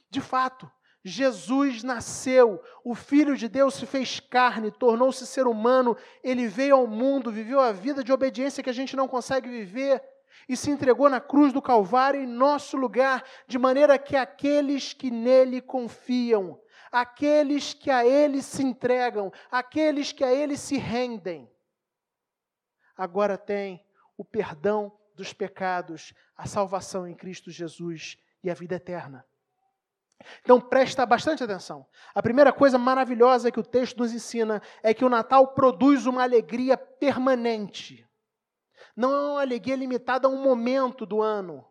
De 0.09 0.19
fato, 0.19 0.69
Jesus 1.03 1.83
nasceu, 1.83 2.61
o 2.83 2.93
Filho 2.93 3.37
de 3.37 3.47
Deus 3.47 3.75
se 3.75 3.85
fez 3.85 4.19
carne, 4.19 4.71
tornou-se 4.71 5.25
ser 5.25 5.47
humano, 5.47 5.95
ele 6.21 6.47
veio 6.47 6.75
ao 6.75 6.87
mundo, 6.87 7.31
viveu 7.31 7.61
a 7.61 7.71
vida 7.71 8.03
de 8.03 8.11
obediência 8.11 8.61
que 8.61 8.69
a 8.69 8.73
gente 8.73 8.95
não 8.95 9.07
consegue 9.07 9.49
viver 9.49 10.03
e 10.49 10.55
se 10.55 10.69
entregou 10.69 11.09
na 11.09 11.19
cruz 11.19 11.53
do 11.53 11.61
Calvário 11.61 12.21
em 12.21 12.27
nosso 12.27 12.77
lugar, 12.77 13.23
de 13.47 13.57
maneira 13.57 13.97
que 13.97 14.15
aqueles 14.15 14.93
que 14.93 15.09
nele 15.09 15.61
confiam, 15.61 16.59
aqueles 17.01 17.73
que 17.73 17.91
a 17.91 18.05
ele 18.05 18.41
se 18.41 18.63
entregam, 18.63 19.31
aqueles 19.51 20.11
que 20.11 20.23
a 20.23 20.33
ele 20.33 20.57
se 20.57 20.77
rendem, 20.77 21.49
agora 22.95 23.37
têm 23.37 23.85
o 24.17 24.25
perdão 24.25 24.91
dos 25.15 25.33
pecados, 25.33 26.13
a 26.35 26.47
salvação 26.47 27.07
em 27.07 27.15
Cristo 27.15 27.51
Jesus 27.51 28.17
e 28.43 28.49
a 28.49 28.53
vida 28.53 28.75
eterna. 28.75 29.25
Então 30.41 30.59
presta 30.59 31.05
bastante 31.05 31.43
atenção. 31.43 31.85
A 32.15 32.23
primeira 32.23 32.51
coisa 32.51 32.77
maravilhosa 32.77 33.51
que 33.51 33.59
o 33.59 33.63
texto 33.63 33.99
nos 33.99 34.11
ensina 34.11 34.61
é 34.81 34.93
que 34.93 35.05
o 35.05 35.09
Natal 35.09 35.53
produz 35.53 36.07
uma 36.07 36.23
alegria 36.23 36.75
permanente. 36.75 38.07
Não 38.95 39.13
é 39.13 39.31
uma 39.31 39.41
alegria 39.41 39.75
limitada 39.75 40.27
a 40.27 40.31
um 40.31 40.41
momento 40.41 41.05
do 41.05 41.21
ano. 41.21 41.63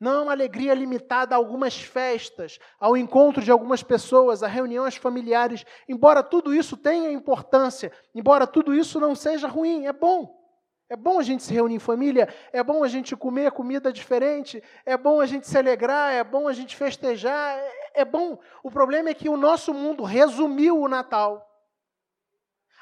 Não 0.00 0.28
é 0.28 0.32
alegria 0.32 0.74
limitada 0.74 1.34
a 1.34 1.38
algumas 1.38 1.80
festas, 1.80 2.58
ao 2.78 2.96
encontro 2.96 3.42
de 3.42 3.50
algumas 3.50 3.82
pessoas, 3.82 4.42
a 4.42 4.48
reuniões 4.48 4.96
familiares. 4.96 5.64
Embora 5.88 6.22
tudo 6.22 6.54
isso 6.54 6.76
tenha 6.76 7.10
importância, 7.10 7.92
embora 8.14 8.46
tudo 8.46 8.74
isso 8.74 8.98
não 9.00 9.14
seja 9.14 9.48
ruim, 9.48 9.86
é 9.86 9.92
bom. 9.92 10.42
É 10.88 10.96
bom 10.96 11.18
a 11.18 11.22
gente 11.22 11.42
se 11.42 11.52
reunir 11.52 11.76
em 11.76 11.78
família, 11.78 12.28
é 12.52 12.62
bom 12.62 12.84
a 12.84 12.88
gente 12.88 13.16
comer 13.16 13.50
comida 13.52 13.92
diferente, 13.92 14.62
é 14.84 14.96
bom 14.96 15.20
a 15.20 15.26
gente 15.26 15.46
se 15.48 15.56
alegrar, 15.56 16.12
é 16.12 16.22
bom 16.22 16.46
a 16.46 16.52
gente 16.52 16.76
festejar, 16.76 17.58
é, 17.58 18.02
é 18.02 18.04
bom. 18.04 18.38
O 18.62 18.70
problema 18.70 19.08
é 19.08 19.14
que 19.14 19.28
o 19.28 19.36
nosso 19.36 19.72
mundo 19.72 20.04
resumiu 20.04 20.78
o 20.78 20.88
Natal 20.88 21.50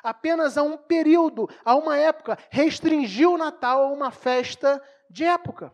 apenas 0.02 0.58
a 0.58 0.62
um 0.62 0.76
período, 0.76 1.48
a 1.64 1.76
uma 1.76 1.96
época, 1.96 2.36
restringiu 2.50 3.34
o 3.34 3.38
Natal 3.38 3.84
a 3.84 3.92
uma 3.92 4.10
festa 4.10 4.82
de 5.08 5.24
época. 5.24 5.72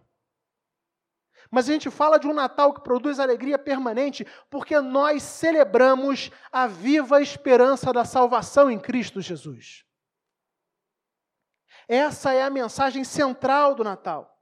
Mas 1.50 1.68
a 1.68 1.72
gente 1.72 1.90
fala 1.90 2.18
de 2.18 2.26
um 2.26 2.34
Natal 2.34 2.74
que 2.74 2.82
produz 2.82 3.18
alegria 3.18 3.58
permanente, 3.58 4.26
porque 4.50 4.78
nós 4.80 5.22
celebramos 5.22 6.30
a 6.52 6.66
viva 6.66 7.22
esperança 7.22 7.92
da 7.92 8.04
salvação 8.04 8.70
em 8.70 8.78
Cristo 8.78 9.20
Jesus. 9.20 9.84
Essa 11.88 12.34
é 12.34 12.42
a 12.42 12.50
mensagem 12.50 13.02
central 13.02 13.74
do 13.74 13.82
Natal. 13.82 14.38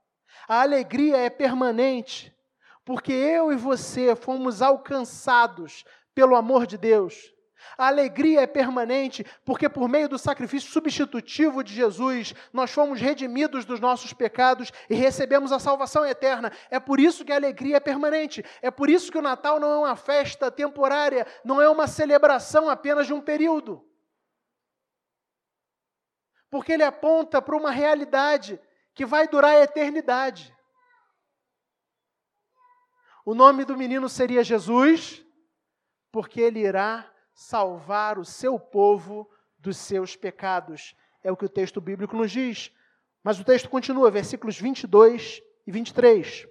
A 0.49 0.63
alegria 0.63 1.17
é 1.19 1.31
permanente, 1.31 2.37
porque 2.85 3.13
eu 3.13 3.53
e 3.53 3.57
você 3.57 4.17
fomos 4.17 4.61
alcançados 4.61 5.85
pelo 6.13 6.35
amor 6.35 6.67
de 6.67 6.77
Deus. 6.77 7.36
A 7.77 7.89
alegria 7.89 8.43
é 8.43 8.47
permanente, 8.47 9.25
porque 9.45 9.69
por 9.69 9.89
meio 9.89 10.09
do 10.09 10.19
sacrifício 10.19 10.71
substitutivo 10.71 11.63
de 11.63 11.75
Jesus, 11.75 12.35
nós 12.53 12.71
fomos 12.71 13.01
redimidos 13.01 13.65
dos 13.65 13.81
nossos 13.81 14.13
pecados 14.13 14.73
e 14.91 14.95
recebemos 14.95 15.53
a 15.53 15.59
salvação 15.59 16.05
eterna. 16.05 16.53
É 16.71 16.81
por 16.81 17.01
isso 17.01 17.25
que 17.25 17.33
a 17.33 17.37
alegria 17.37 17.77
é 17.77 17.81
permanente. 17.81 18.45
É 18.61 18.71
por 18.71 18.91
isso 18.91 19.11
que 19.11 19.19
o 19.19 19.23
Natal 19.23 19.59
não 19.61 19.73
é 19.73 19.79
uma 19.79 19.97
festa 19.97 20.51
temporária, 20.51 21.27
não 21.45 21.61
é 21.61 21.69
uma 21.69 21.87
celebração 21.87 22.69
apenas 22.69 23.07
de 23.07 23.13
um 23.13 23.21
período 23.21 23.87
porque 26.57 26.73
ele 26.73 26.83
aponta 26.83 27.43
para 27.43 27.57
uma 27.57 27.71
realidade 27.71 28.61
que 28.95 29.05
vai 29.05 29.29
durar 29.29 29.57
a 29.57 29.63
eternidade. 29.63 30.57
O 33.25 33.35
nome 33.35 33.65
do 33.65 33.77
menino 33.77 34.09
seria 34.09 34.45
Jesus, 34.45 35.25
porque 36.11 36.41
ele 36.41 36.61
irá 36.61 37.13
salvar 37.37 38.19
o 38.19 38.25
seu 38.25 38.59
povo 38.59 39.31
dos 39.59 39.77
seus 39.77 40.17
pecados. 40.17 40.97
É 41.23 41.31
o 41.31 41.37
que 41.37 41.45
o 41.45 41.51
texto 41.51 41.83
bíblico 41.83 42.17
nos 42.17 42.33
diz. 42.33 42.73
Mas 43.23 43.39
o 43.39 43.45
texto 43.45 43.69
continua, 43.69 44.11
versículos 44.11 44.59
22 44.59 45.43
e 45.67 45.71
23. 45.71 46.49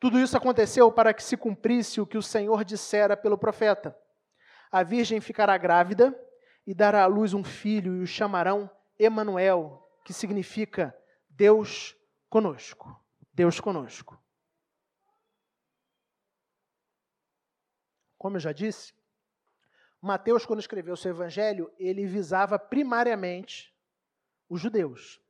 Tudo 0.00 0.18
isso 0.18 0.36
aconteceu 0.36 0.90
para 0.90 1.12
que 1.12 1.22
se 1.22 1.36
cumprisse 1.36 2.00
o 2.00 2.06
que 2.06 2.16
o 2.16 2.22
Senhor 2.22 2.64
dissera 2.64 3.14
pelo 3.16 3.36
profeta: 3.36 3.96
A 4.70 4.82
virgem 4.82 5.20
ficará 5.20 5.56
grávida 5.58 6.18
e 6.66 6.74
dará 6.74 7.02
à 7.02 7.06
luz 7.06 7.34
um 7.34 7.44
filho 7.44 7.96
e 7.96 8.02
o 8.02 8.06
chamarão 8.06 8.70
Emanuel, 8.98 9.86
que 10.04 10.14
significa 10.14 10.96
Deus 11.28 11.94
conosco. 12.30 12.98
Deus 13.34 13.60
conosco. 13.60 14.18
Como 18.16 18.36
eu 18.36 18.40
já 18.40 18.52
disse, 18.52 18.94
Mateus, 20.02 20.44
quando 20.44 20.58
escreveu 20.58 20.96
seu 20.96 21.12
evangelho, 21.12 21.72
ele 21.78 22.04
visava 22.04 22.58
primariamente 22.58 23.72
os 24.48 24.60
judeus. 24.60 25.20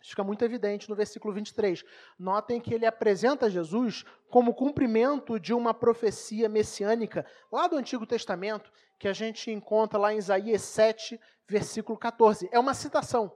Isso 0.00 0.10
fica 0.10 0.24
muito 0.24 0.44
evidente 0.44 0.90
no 0.90 0.96
versículo 0.96 1.32
23. 1.32 1.84
Notem 2.18 2.60
que 2.60 2.74
ele 2.74 2.86
apresenta 2.86 3.48
Jesus 3.48 4.04
como 4.28 4.52
cumprimento 4.52 5.38
de 5.38 5.54
uma 5.54 5.72
profecia 5.72 6.48
messiânica 6.48 7.24
lá 7.52 7.68
do 7.68 7.76
Antigo 7.76 8.04
Testamento, 8.04 8.72
que 8.98 9.06
a 9.06 9.12
gente 9.12 9.50
encontra 9.50 9.96
lá 9.96 10.12
em 10.12 10.18
Isaías 10.18 10.62
7, 10.62 11.20
versículo 11.46 11.96
14. 11.96 12.48
É 12.50 12.58
uma 12.58 12.74
citação. 12.74 13.32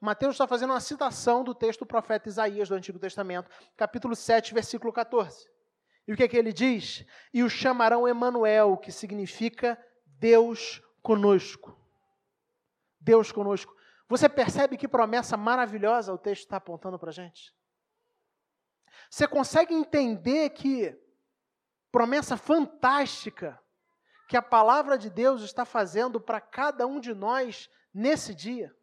Mateus 0.00 0.34
está 0.34 0.46
fazendo 0.46 0.70
uma 0.70 0.80
citação 0.80 1.42
do 1.42 1.54
texto 1.54 1.80
do 1.80 1.86
profeta 1.86 2.28
Isaías 2.28 2.68
do 2.68 2.76
Antigo 2.76 3.00
Testamento, 3.00 3.50
capítulo 3.76 4.14
7, 4.14 4.54
versículo 4.54 4.92
14. 4.92 5.48
E 6.06 6.12
o 6.12 6.16
que 6.16 6.22
é 6.22 6.28
que 6.28 6.36
ele 6.36 6.52
diz? 6.52 7.04
E 7.34 7.42
o 7.42 7.50
chamarão 7.50 8.06
Emanuel, 8.06 8.76
que 8.76 8.92
significa 8.92 9.78
Deus 10.18 10.82
conosco. 11.02 11.78
Deus 13.00 13.32
conosco. 13.32 13.76
Você 14.08 14.28
percebe 14.28 14.76
que 14.76 14.88
promessa 14.88 15.36
maravilhosa 15.36 16.12
o 16.12 16.18
texto 16.18 16.42
está 16.42 16.56
apontando 16.56 16.98
para 16.98 17.10
a 17.10 17.12
gente? 17.12 17.54
Você 19.10 19.26
consegue 19.26 19.74
entender 19.74 20.50
que 20.50 20.98
promessa 21.90 22.36
fantástica 22.36 23.62
que 24.28 24.36
a 24.36 24.42
palavra 24.42 24.98
de 24.98 25.08
Deus 25.08 25.42
está 25.42 25.64
fazendo 25.64 26.20
para 26.20 26.40
cada 26.40 26.86
um 26.86 27.00
de 27.00 27.14
nós 27.14 27.70
nesse 27.92 28.34
dia? 28.34 28.74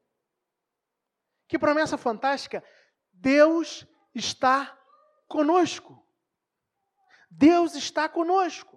Que 1.47 1.59
promessa 1.59 1.97
fantástica! 1.97 2.63
Deus 3.13 3.85
está 4.13 4.77
conosco. 5.27 6.03
Deus 7.29 7.75
está 7.75 8.07
conosco. 8.07 8.74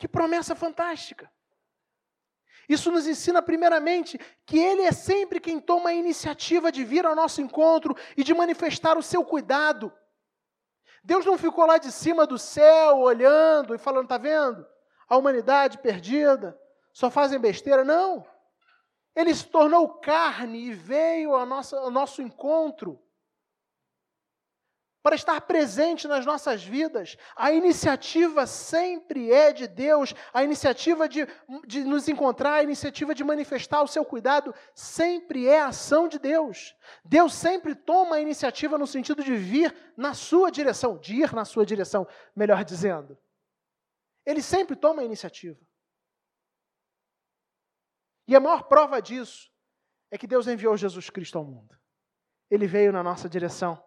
Que 0.00 0.08
promessa 0.08 0.56
fantástica! 0.56 1.30
Isso 2.66 2.90
nos 2.90 3.06
ensina, 3.06 3.42
primeiramente, 3.42 4.18
que 4.46 4.58
Ele 4.58 4.82
é 4.82 4.92
sempre 4.92 5.38
quem 5.38 5.60
toma 5.60 5.90
a 5.90 5.94
iniciativa 5.94 6.72
de 6.72 6.82
vir 6.84 7.04
ao 7.04 7.14
nosso 7.14 7.42
encontro 7.42 7.94
e 8.16 8.24
de 8.24 8.32
manifestar 8.32 8.96
o 8.96 9.02
seu 9.02 9.22
cuidado. 9.22 9.92
Deus 11.04 11.26
não 11.26 11.36
ficou 11.36 11.66
lá 11.66 11.76
de 11.76 11.92
cima 11.92 12.26
do 12.26 12.38
céu 12.38 13.00
olhando 13.00 13.74
e 13.74 13.78
falando: 13.78 14.04
está 14.04 14.16
vendo? 14.16 14.66
A 15.06 15.18
humanidade 15.18 15.76
perdida, 15.78 16.58
só 16.94 17.10
fazem 17.10 17.38
besteira. 17.38 17.84
Não. 17.84 18.26
Ele 19.14 19.34
se 19.34 19.48
tornou 19.48 20.00
carne 20.00 20.68
e 20.68 20.72
veio 20.72 21.34
ao 21.34 21.44
nosso, 21.44 21.76
ao 21.76 21.90
nosso 21.90 22.22
encontro 22.22 22.98
para 25.02 25.16
estar 25.16 25.40
presente 25.42 26.06
nas 26.06 26.26
nossas 26.26 26.62
vidas. 26.62 27.16
A 27.34 27.52
iniciativa 27.52 28.46
sempre 28.46 29.32
é 29.32 29.52
de 29.52 29.66
Deus, 29.66 30.14
a 30.32 30.44
iniciativa 30.44 31.08
de, 31.08 31.26
de 31.66 31.84
nos 31.84 32.08
encontrar, 32.08 32.54
a 32.54 32.62
iniciativa 32.62 33.14
de 33.14 33.24
manifestar 33.24 33.82
o 33.82 33.88
seu 33.88 34.04
cuidado, 34.04 34.54
sempre 34.74 35.46
é 35.46 35.60
a 35.60 35.68
ação 35.68 36.08
de 36.08 36.18
Deus. 36.18 36.76
Deus 37.04 37.34
sempre 37.34 37.74
toma 37.74 38.16
a 38.16 38.20
iniciativa 38.20 38.76
no 38.76 38.86
sentido 38.86 39.24
de 39.24 39.34
vir 39.34 39.74
na 39.96 40.12
sua 40.12 40.50
direção, 40.50 40.98
de 40.98 41.14
ir 41.14 41.32
na 41.32 41.44
sua 41.44 41.64
direção, 41.64 42.06
melhor 42.36 42.64
dizendo. 42.64 43.16
Ele 44.26 44.42
sempre 44.42 44.76
toma 44.76 45.02
a 45.02 45.04
iniciativa. 45.04 45.58
E 48.28 48.36
a 48.36 48.40
maior 48.40 48.64
prova 48.64 49.00
disso 49.00 49.50
é 50.10 50.18
que 50.18 50.26
Deus 50.26 50.46
enviou 50.46 50.76
Jesus 50.76 51.08
Cristo 51.08 51.38
ao 51.38 51.44
mundo. 51.44 51.76
Ele 52.50 52.66
veio 52.66 52.92
na 52.92 53.02
nossa 53.02 53.28
direção. 53.28 53.82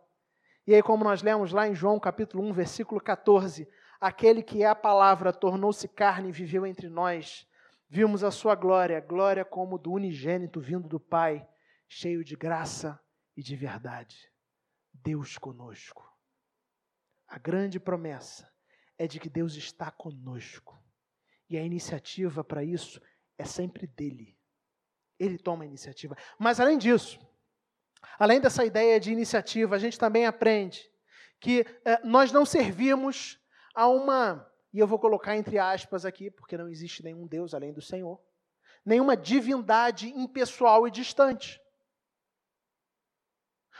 E 0.65 0.73
aí, 0.73 0.81
como 0.81 1.03
nós 1.03 1.21
lemos 1.21 1.51
lá 1.51 1.67
em 1.67 1.75
João 1.75 1.99
capítulo 1.99 2.41
1, 2.45 2.53
versículo 2.53 3.01
14, 3.01 3.67
aquele 3.99 4.41
que 4.41 4.63
é 4.63 4.67
a 4.67 4.75
palavra 4.75 5.33
tornou-se 5.33 5.87
carne 5.89 6.29
e 6.29 6.31
viveu 6.31 6.65
entre 6.65 6.87
nós. 6.87 7.45
Vimos 7.89 8.23
a 8.23 8.31
sua 8.31 8.55
glória, 8.55 8.99
glória 9.01 9.43
como 9.43 9.77
do 9.77 9.91
unigênito 9.91 10.61
vindo 10.61 10.87
do 10.87 10.99
Pai, 10.99 11.45
cheio 11.87 12.23
de 12.23 12.35
graça 12.35 12.97
e 13.35 13.43
de 13.43 13.55
verdade. 13.57 14.31
Deus 14.93 15.37
conosco. 15.37 16.09
A 17.27 17.37
grande 17.37 17.79
promessa 17.79 18.49
é 18.97 19.05
de 19.05 19.19
que 19.19 19.29
Deus 19.29 19.55
está 19.55 19.91
conosco. 19.91 20.81
E 21.49 21.57
a 21.57 21.61
iniciativa 21.61 22.41
para 22.41 22.63
isso 22.63 23.01
é 23.37 23.43
sempre 23.43 23.85
dele. 23.85 24.37
Ele 25.19 25.37
toma 25.37 25.63
a 25.63 25.67
iniciativa. 25.67 26.15
Mas 26.39 26.59
além 26.59 26.77
disso, 26.77 27.19
Além 28.19 28.39
dessa 28.39 28.65
ideia 28.65 28.99
de 28.99 29.11
iniciativa, 29.11 29.75
a 29.75 29.79
gente 29.79 29.97
também 29.97 30.25
aprende 30.25 30.89
que 31.39 31.65
eh, 31.83 31.99
nós 32.03 32.31
não 32.31 32.45
servimos 32.45 33.39
a 33.75 33.87
uma, 33.87 34.49
e 34.73 34.79
eu 34.79 34.87
vou 34.87 34.99
colocar 34.99 35.35
entre 35.35 35.57
aspas 35.57 36.05
aqui, 36.05 36.29
porque 36.29 36.57
não 36.57 36.69
existe 36.69 37.03
nenhum 37.03 37.27
Deus 37.27 37.53
além 37.53 37.73
do 37.73 37.81
Senhor, 37.81 38.19
nenhuma 38.85 39.17
divindade 39.17 40.09
impessoal 40.09 40.87
e 40.87 40.91
distante. 40.91 41.61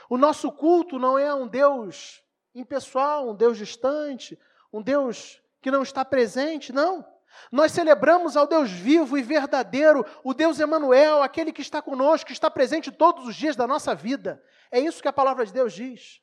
O 0.08 0.18
nosso 0.18 0.52
culto 0.52 0.98
não 0.98 1.18
é 1.18 1.34
um 1.34 1.46
Deus 1.46 2.22
impessoal, 2.54 3.30
um 3.30 3.34
Deus 3.34 3.56
distante, 3.56 4.38
um 4.72 4.82
Deus 4.82 5.40
que 5.60 5.70
não 5.70 5.82
está 5.82 6.04
presente, 6.04 6.72
não. 6.72 7.04
Nós 7.50 7.72
celebramos 7.72 8.36
ao 8.36 8.46
Deus 8.46 8.70
vivo 8.70 9.16
e 9.18 9.22
verdadeiro, 9.22 10.04
o 10.22 10.34
Deus 10.34 10.58
Emanuel, 10.58 11.22
aquele 11.22 11.52
que 11.52 11.62
está 11.62 11.80
conosco, 11.80 12.26
que 12.26 12.32
está 12.32 12.50
presente 12.50 12.90
todos 12.90 13.26
os 13.26 13.36
dias 13.36 13.56
da 13.56 13.66
nossa 13.66 13.94
vida. 13.94 14.42
É 14.70 14.78
isso 14.78 15.02
que 15.02 15.08
a 15.08 15.12
palavra 15.12 15.44
de 15.44 15.52
Deus 15.52 15.72
diz. 15.72 16.20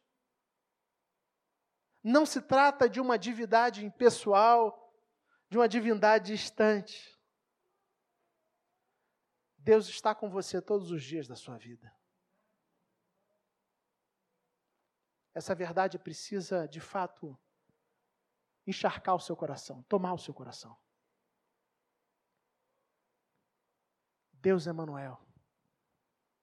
Não 2.03 2.25
se 2.25 2.41
trata 2.41 2.89
de 2.89 2.99
uma 2.99 3.17
divindade 3.17 3.85
impessoal, 3.85 4.93
de 5.49 5.57
uma 5.57 5.67
divindade 5.67 6.33
distante. 6.33 7.17
Deus 9.57 9.87
está 9.87 10.15
com 10.15 10.29
você 10.29 10.61
todos 10.61 10.89
os 10.91 11.03
dias 11.03 11.27
da 11.27 11.35
sua 11.35 11.57
vida. 11.57 11.93
Essa 15.33 15.53
verdade 15.55 15.99
precisa, 15.99 16.67
de 16.67 16.79
fato, 16.79 17.39
encharcar 18.65 19.15
o 19.15 19.19
seu 19.19 19.35
coração, 19.35 19.83
tomar 19.83 20.13
o 20.13 20.17
seu 20.17 20.33
coração. 20.33 20.77
Deus 24.41 24.65
Emanuel. 24.65 25.19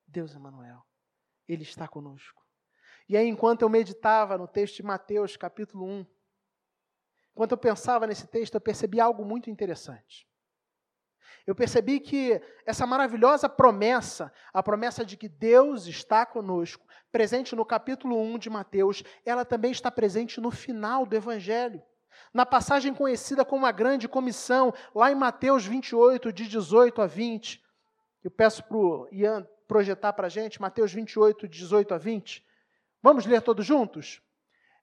Deus 0.07 0.33
Emanuel. 0.33 0.81
Ele 1.47 1.63
está 1.63 1.87
conosco. 1.87 2.41
E 3.09 3.17
aí, 3.17 3.27
enquanto 3.27 3.63
eu 3.63 3.69
meditava 3.69 4.37
no 4.37 4.47
texto 4.47 4.77
de 4.77 4.83
Mateus, 4.83 5.35
capítulo 5.35 5.85
1, 5.85 6.05
enquanto 7.31 7.51
eu 7.51 7.57
pensava 7.57 8.07
nesse 8.07 8.25
texto, 8.27 8.55
eu 8.55 8.61
percebi 8.61 9.01
algo 9.01 9.25
muito 9.25 9.49
interessante. 9.49 10.27
Eu 11.45 11.53
percebi 11.53 11.99
que 11.99 12.41
essa 12.65 12.85
maravilhosa 12.85 13.49
promessa, 13.49 14.31
a 14.53 14.63
promessa 14.63 15.03
de 15.03 15.17
que 15.17 15.27
Deus 15.27 15.85
está 15.85 16.25
conosco, 16.25 16.85
presente 17.11 17.55
no 17.55 17.65
capítulo 17.65 18.17
1 18.17 18.37
de 18.37 18.49
Mateus, 18.49 19.03
ela 19.25 19.43
também 19.43 19.71
está 19.71 19.91
presente 19.91 20.39
no 20.39 20.51
final 20.51 21.05
do 21.05 21.15
Evangelho. 21.15 21.81
Na 22.33 22.45
passagem 22.45 22.93
conhecida 22.93 23.43
como 23.43 23.65
a 23.65 23.71
Grande 23.71 24.07
Comissão, 24.07 24.73
lá 24.93 25.11
em 25.11 25.15
Mateus 25.15 25.65
28, 25.65 26.31
de 26.31 26.47
18 26.47 27.01
a 27.01 27.07
20, 27.07 27.61
eu 28.23 28.29
peço 28.29 28.63
para 28.63 28.77
o 28.77 29.07
Ian 29.11 29.47
projetar 29.67 30.13
para 30.13 30.27
a 30.27 30.29
gente, 30.29 30.61
Mateus 30.61 30.91
28, 30.91 31.47
18 31.47 31.93
a 31.93 31.97
20. 31.97 32.45
Vamos 33.01 33.25
ler 33.25 33.41
todos 33.41 33.65
juntos? 33.65 34.21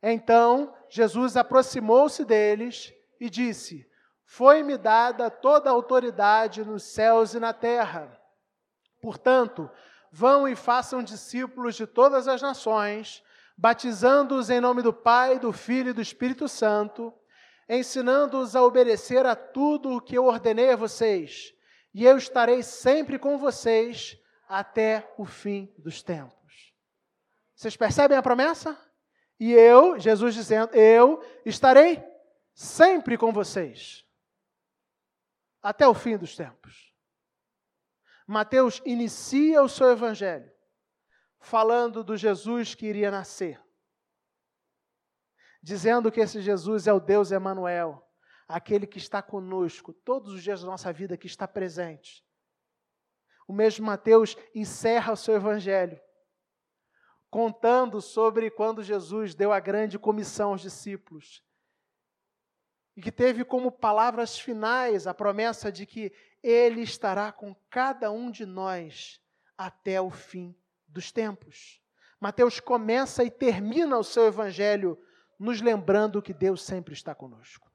Então 0.03 0.75
Jesus 0.89 1.37
aproximou-se 1.37 2.25
deles 2.25 2.95
e 3.21 3.29
disse: 3.29 3.87
Foi-me 4.25 4.79
dada 4.79 5.31
toda 5.31 5.69
a 5.69 5.73
autoridade 5.73 6.65
nos 6.65 6.83
céus 6.85 7.35
e 7.35 7.41
na 7.41 7.53
terra. 7.53 8.11
Portanto, 9.03 9.71
vão 10.11 10.49
e 10.49 10.57
façam 10.57 11.03
discípulos 11.03 11.75
de 11.75 11.87
todas 11.87 12.27
as 12.27 12.41
nações, 12.41 13.23
batizando-os 13.57 14.49
em 14.49 14.61
nome 14.61 14.81
do 14.81 14.93
Pai, 14.93 15.39
do 15.39 15.53
Filho 15.53 15.91
e 15.91 15.93
do 15.93 16.01
Espírito 16.01 16.49
Santo, 16.49 17.13
ensinando-os 17.69 18.57
a 18.57 18.63
obedecer 18.63 19.27
a 19.27 19.37
tudo 19.37 19.91
o 19.97 20.01
que 20.01 20.17
eu 20.17 20.25
ordenei 20.25 20.71
a 20.71 20.77
vocês 20.77 21.56
e 21.97 22.05
eu 22.05 22.19
estarei 22.19 22.63
sempre 22.63 23.19
com 23.19 23.39
vocês 23.39 24.19
até 24.47 25.11
o 25.17 25.25
fim 25.25 25.73
dos 25.79 26.03
tempos. 26.03 26.75
Vocês 27.55 27.75
percebem 27.75 28.19
a 28.19 28.23
promessa? 28.23 28.79
E 29.41 29.55
eu, 29.55 29.99
Jesus 29.99 30.35
dizendo, 30.35 30.75
eu 30.75 31.25
estarei 31.47 32.05
sempre 32.53 33.17
com 33.17 33.33
vocês 33.33 34.07
até 35.63 35.89
o 35.89 35.95
fim 35.95 36.19
dos 36.19 36.37
tempos. 36.37 36.95
Mateus 38.27 38.83
inicia 38.85 39.63
o 39.63 39.69
seu 39.69 39.91
evangelho 39.91 40.53
falando 41.41 42.05
do 42.05 42.15
Jesus 42.15 42.75
que 42.75 42.85
iria 42.85 43.11
nascer, 43.11 43.59
dizendo 45.63 46.13
que 46.13 46.21
esse 46.21 46.43
Jesus 46.43 46.87
é 46.87 46.93
o 46.93 47.01
Deus 47.01 47.33
Emanuel, 47.33 48.07
aquele 48.49 48.87
que 48.87 48.99
está 48.99 49.21
conosco 49.23 49.93
todos 49.93 50.33
os 50.33 50.43
dias 50.43 50.61
da 50.61 50.67
nossa 50.67 50.93
vida, 50.93 51.17
que 51.17 51.27
está 51.27 51.47
presente. 51.49 52.25
O 53.49 53.53
mesmo 53.53 53.87
Mateus 53.87 54.37
encerra 54.55 55.13
o 55.13 55.17
seu 55.17 55.35
evangelho 55.35 56.01
contando 57.31 58.01
sobre 58.01 58.51
quando 58.51 58.83
Jesus 58.83 59.35
deu 59.35 59.53
a 59.53 59.61
grande 59.61 59.99
comissão 59.99 60.53
aos 60.53 60.61
discípulos 60.61 61.45
e 62.97 63.03
que 63.03 63.13
teve 63.13 63.45
como 63.45 63.71
palavras 63.71 64.39
finais 64.39 65.07
a 65.07 65.13
promessa 65.13 65.71
de 65.71 65.85
que 65.85 66.13
ele 66.43 66.81
estará 66.81 67.31
com 67.31 67.55
cada 67.69 68.11
um 68.11 68.31
de 68.31 68.47
nós 68.47 69.21
até 69.59 70.01
o 70.01 70.11
fim 70.11 70.57
dos 70.89 71.13
tempos. 71.13 71.81
Mateus 72.19 72.59
começa 72.59 73.23
e 73.23 73.31
termina 73.31 73.99
o 73.99 74.05
seu 74.05 74.25
evangelho 74.27 74.99
nos 75.39 75.61
lembrando 75.61 76.23
que 76.23 76.33
Deus 76.33 76.63
sempre 76.63 76.95
está 76.95 77.15
conosco. 77.15 77.71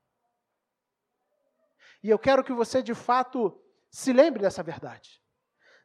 E 2.04 2.10
eu 2.10 2.18
quero 2.18 2.44
que 2.44 2.54
você, 2.54 2.82
de 2.82 2.94
fato, 2.94 3.60
se 3.90 4.12
lembre 4.12 4.42
dessa 4.42 4.64
verdade. 4.64 5.22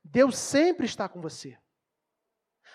Deus 0.03 0.37
sempre 0.37 0.87
está 0.87 1.09
com 1.09 1.21
você. 1.21 1.59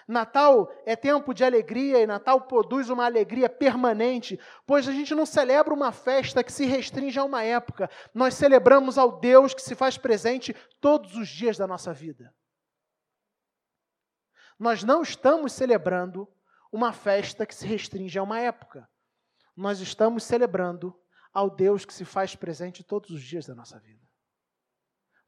Natal 0.07 0.71
é 0.85 0.95
tempo 0.95 1.33
de 1.33 1.43
alegria 1.43 1.99
e 1.99 2.07
Natal 2.07 2.41
produz 2.41 2.89
uma 2.89 3.05
alegria 3.05 3.49
permanente, 3.49 4.39
pois 4.65 4.87
a 4.87 4.91
gente 4.91 5.15
não 5.15 5.25
celebra 5.25 5.73
uma 5.73 5.91
festa 5.91 6.43
que 6.43 6.51
se 6.51 6.65
restringe 6.65 7.17
a 7.19 7.23
uma 7.23 7.43
época, 7.43 7.89
nós 8.13 8.33
celebramos 8.33 8.97
ao 8.97 9.19
Deus 9.19 9.53
que 9.53 9.61
se 9.61 9.75
faz 9.75 9.97
presente 9.97 10.53
todos 10.79 11.15
os 11.15 11.29
dias 11.29 11.57
da 11.57 11.67
nossa 11.67 11.93
vida. 11.93 12.33
Nós 14.59 14.83
não 14.83 15.01
estamos 15.01 15.53
celebrando 15.53 16.27
uma 16.71 16.91
festa 16.91 17.45
que 17.45 17.55
se 17.55 17.65
restringe 17.65 18.17
a 18.17 18.23
uma 18.23 18.39
época, 18.39 18.89
nós 19.55 19.79
estamos 19.79 20.23
celebrando 20.23 20.97
ao 21.33 21.49
Deus 21.49 21.85
que 21.85 21.93
se 21.93 22.03
faz 22.03 22.35
presente 22.35 22.83
todos 22.83 23.09
os 23.09 23.23
dias 23.23 23.45
da 23.45 23.55
nossa 23.55 23.79
vida. 23.79 24.01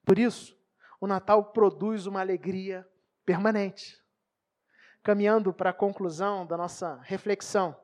Por 0.05 0.19
isso, 0.19 0.57
o 0.99 1.07
Natal 1.07 1.51
produz 1.51 2.05
uma 2.05 2.19
alegria 2.19 2.87
permanente. 3.25 4.01
Caminhando 5.01 5.53
para 5.53 5.69
a 5.69 5.73
conclusão 5.73 6.45
da 6.45 6.57
nossa 6.57 6.99
reflexão, 7.03 7.77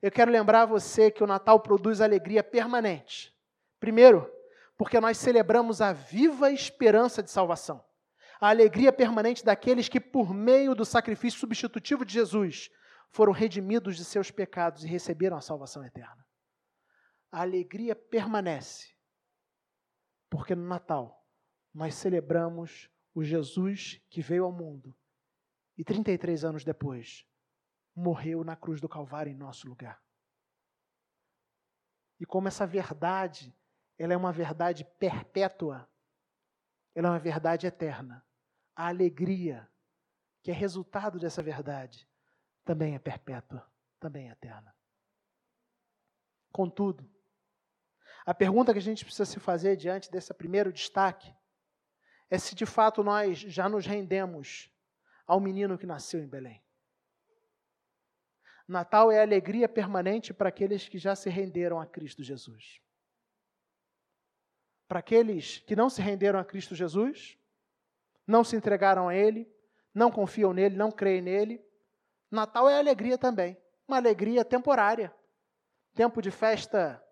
eu 0.00 0.10
quero 0.10 0.30
lembrar 0.30 0.66
você 0.66 1.10
que 1.10 1.22
o 1.22 1.26
Natal 1.26 1.60
produz 1.60 2.00
alegria 2.00 2.42
permanente. 2.42 3.34
Primeiro, 3.78 4.30
porque 4.76 5.00
nós 5.00 5.18
celebramos 5.18 5.80
a 5.80 5.92
viva 5.92 6.50
esperança 6.50 7.22
de 7.22 7.30
salvação, 7.30 7.84
a 8.40 8.48
alegria 8.48 8.92
permanente 8.92 9.44
daqueles 9.44 9.88
que, 9.88 10.00
por 10.00 10.34
meio 10.34 10.74
do 10.74 10.84
sacrifício 10.84 11.38
substitutivo 11.38 12.04
de 12.04 12.12
Jesus, 12.12 12.70
foram 13.10 13.32
redimidos 13.32 13.96
de 13.96 14.04
seus 14.04 14.30
pecados 14.30 14.84
e 14.84 14.88
receberam 14.88 15.36
a 15.36 15.40
salvação 15.40 15.84
eterna 15.84 16.21
a 17.32 17.40
alegria 17.40 17.96
permanece. 17.96 18.94
Porque 20.28 20.54
no 20.54 20.68
Natal 20.68 21.26
nós 21.72 21.94
celebramos 21.94 22.90
o 23.14 23.24
Jesus 23.24 24.00
que 24.10 24.20
veio 24.20 24.44
ao 24.44 24.52
mundo 24.52 24.94
e 25.76 25.82
33 25.82 26.44
anos 26.44 26.62
depois 26.62 27.26
morreu 27.94 28.44
na 28.44 28.54
cruz 28.54 28.80
do 28.80 28.88
Calvário 28.88 29.32
em 29.32 29.36
nosso 29.36 29.66
lugar. 29.66 30.02
E 32.20 32.26
como 32.26 32.48
essa 32.48 32.66
verdade, 32.66 33.54
ela 33.98 34.12
é 34.12 34.16
uma 34.16 34.32
verdade 34.32 34.84
perpétua, 34.98 35.88
ela 36.94 37.08
é 37.08 37.10
uma 37.10 37.18
verdade 37.18 37.66
eterna. 37.66 38.24
A 38.76 38.88
alegria 38.88 39.68
que 40.42 40.50
é 40.50 40.54
resultado 40.54 41.18
dessa 41.18 41.42
verdade 41.42 42.08
também 42.64 42.94
é 42.94 42.98
perpétua, 42.98 43.66
também 43.98 44.28
é 44.28 44.32
eterna. 44.32 44.74
Contudo, 46.52 47.08
a 48.24 48.34
pergunta 48.34 48.72
que 48.72 48.78
a 48.78 48.82
gente 48.82 49.04
precisa 49.04 49.24
se 49.24 49.40
fazer 49.40 49.76
diante 49.76 50.10
desse 50.10 50.32
primeiro 50.34 50.72
destaque 50.72 51.34
é 52.30 52.38
se 52.38 52.54
de 52.54 52.64
fato 52.64 53.02
nós 53.02 53.38
já 53.38 53.68
nos 53.68 53.86
rendemos 53.86 54.70
ao 55.26 55.40
menino 55.40 55.76
que 55.76 55.86
nasceu 55.86 56.22
em 56.22 56.26
Belém. 56.26 56.62
Natal 58.66 59.10
é 59.10 59.20
alegria 59.20 59.68
permanente 59.68 60.32
para 60.32 60.48
aqueles 60.48 60.88
que 60.88 60.98
já 60.98 61.14
se 61.14 61.28
renderam 61.28 61.80
a 61.80 61.86
Cristo 61.86 62.22
Jesus. 62.22 62.80
Para 64.88 65.00
aqueles 65.00 65.58
que 65.58 65.76
não 65.76 65.90
se 65.90 66.00
renderam 66.00 66.38
a 66.38 66.44
Cristo 66.44 66.74
Jesus, 66.74 67.36
não 68.26 68.44
se 68.44 68.56
entregaram 68.56 69.08
a 69.08 69.14
Ele, 69.14 69.50
não 69.92 70.10
confiam 70.10 70.52
nele, 70.52 70.76
não 70.76 70.90
creem 70.90 71.20
nele, 71.20 71.62
Natal 72.32 72.66
é 72.66 72.78
alegria 72.78 73.18
também. 73.18 73.58
Uma 73.86 73.98
alegria 73.98 74.42
temporária. 74.42 75.14
Tempo 75.94 76.22
de 76.22 76.30
festa, 76.30 77.04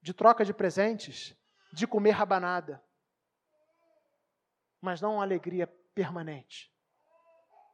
de 0.00 0.14
troca 0.14 0.44
de 0.44 0.52
presentes, 0.52 1.36
de 1.72 1.86
comer 1.86 2.10
rabanada. 2.10 2.82
Mas 4.80 5.00
não 5.00 5.14
uma 5.14 5.22
alegria 5.22 5.66
permanente, 5.94 6.72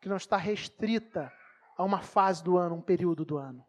que 0.01 0.09
não 0.09 0.17
está 0.17 0.37
restrita 0.37 1.33
a 1.77 1.85
uma 1.85 2.01
fase 2.01 2.43
do 2.43 2.57
ano, 2.57 2.77
um 2.77 2.83
período 2.83 3.25
do 3.25 3.37
ano. 3.37 3.67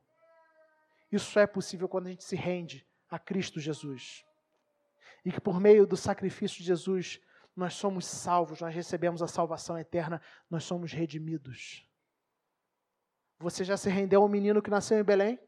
Isso 1.12 1.32
só 1.32 1.42
é 1.42 1.48
possível 1.48 1.88
quando 1.88 2.08
a 2.08 2.10
gente 2.10 2.24
se 2.24 2.36
rende 2.36 2.88
a 3.10 3.20
Cristo 3.20 3.60
Jesus. 3.60 4.26
E 5.24 5.32
que 5.32 5.42
por 5.42 5.60
meio 5.60 5.86
do 5.86 5.98
sacrifício 5.98 6.60
de 6.60 6.66
Jesus, 6.66 7.20
nós 7.56 7.74
somos 7.74 8.06
salvos, 8.06 8.62
nós 8.62 8.74
recebemos 8.74 9.22
a 9.22 9.28
salvação 9.28 9.78
eterna, 9.78 10.22
nós 10.50 10.64
somos 10.64 10.92
redimidos. 10.92 11.90
Você 13.40 13.64
já 13.64 13.78
se 13.78 13.90
rendeu 13.90 14.22
ao 14.22 14.30
menino 14.30 14.62
que 14.62 14.70
nasceu 14.70 15.00
em 15.00 15.04
Belém? 15.04 15.40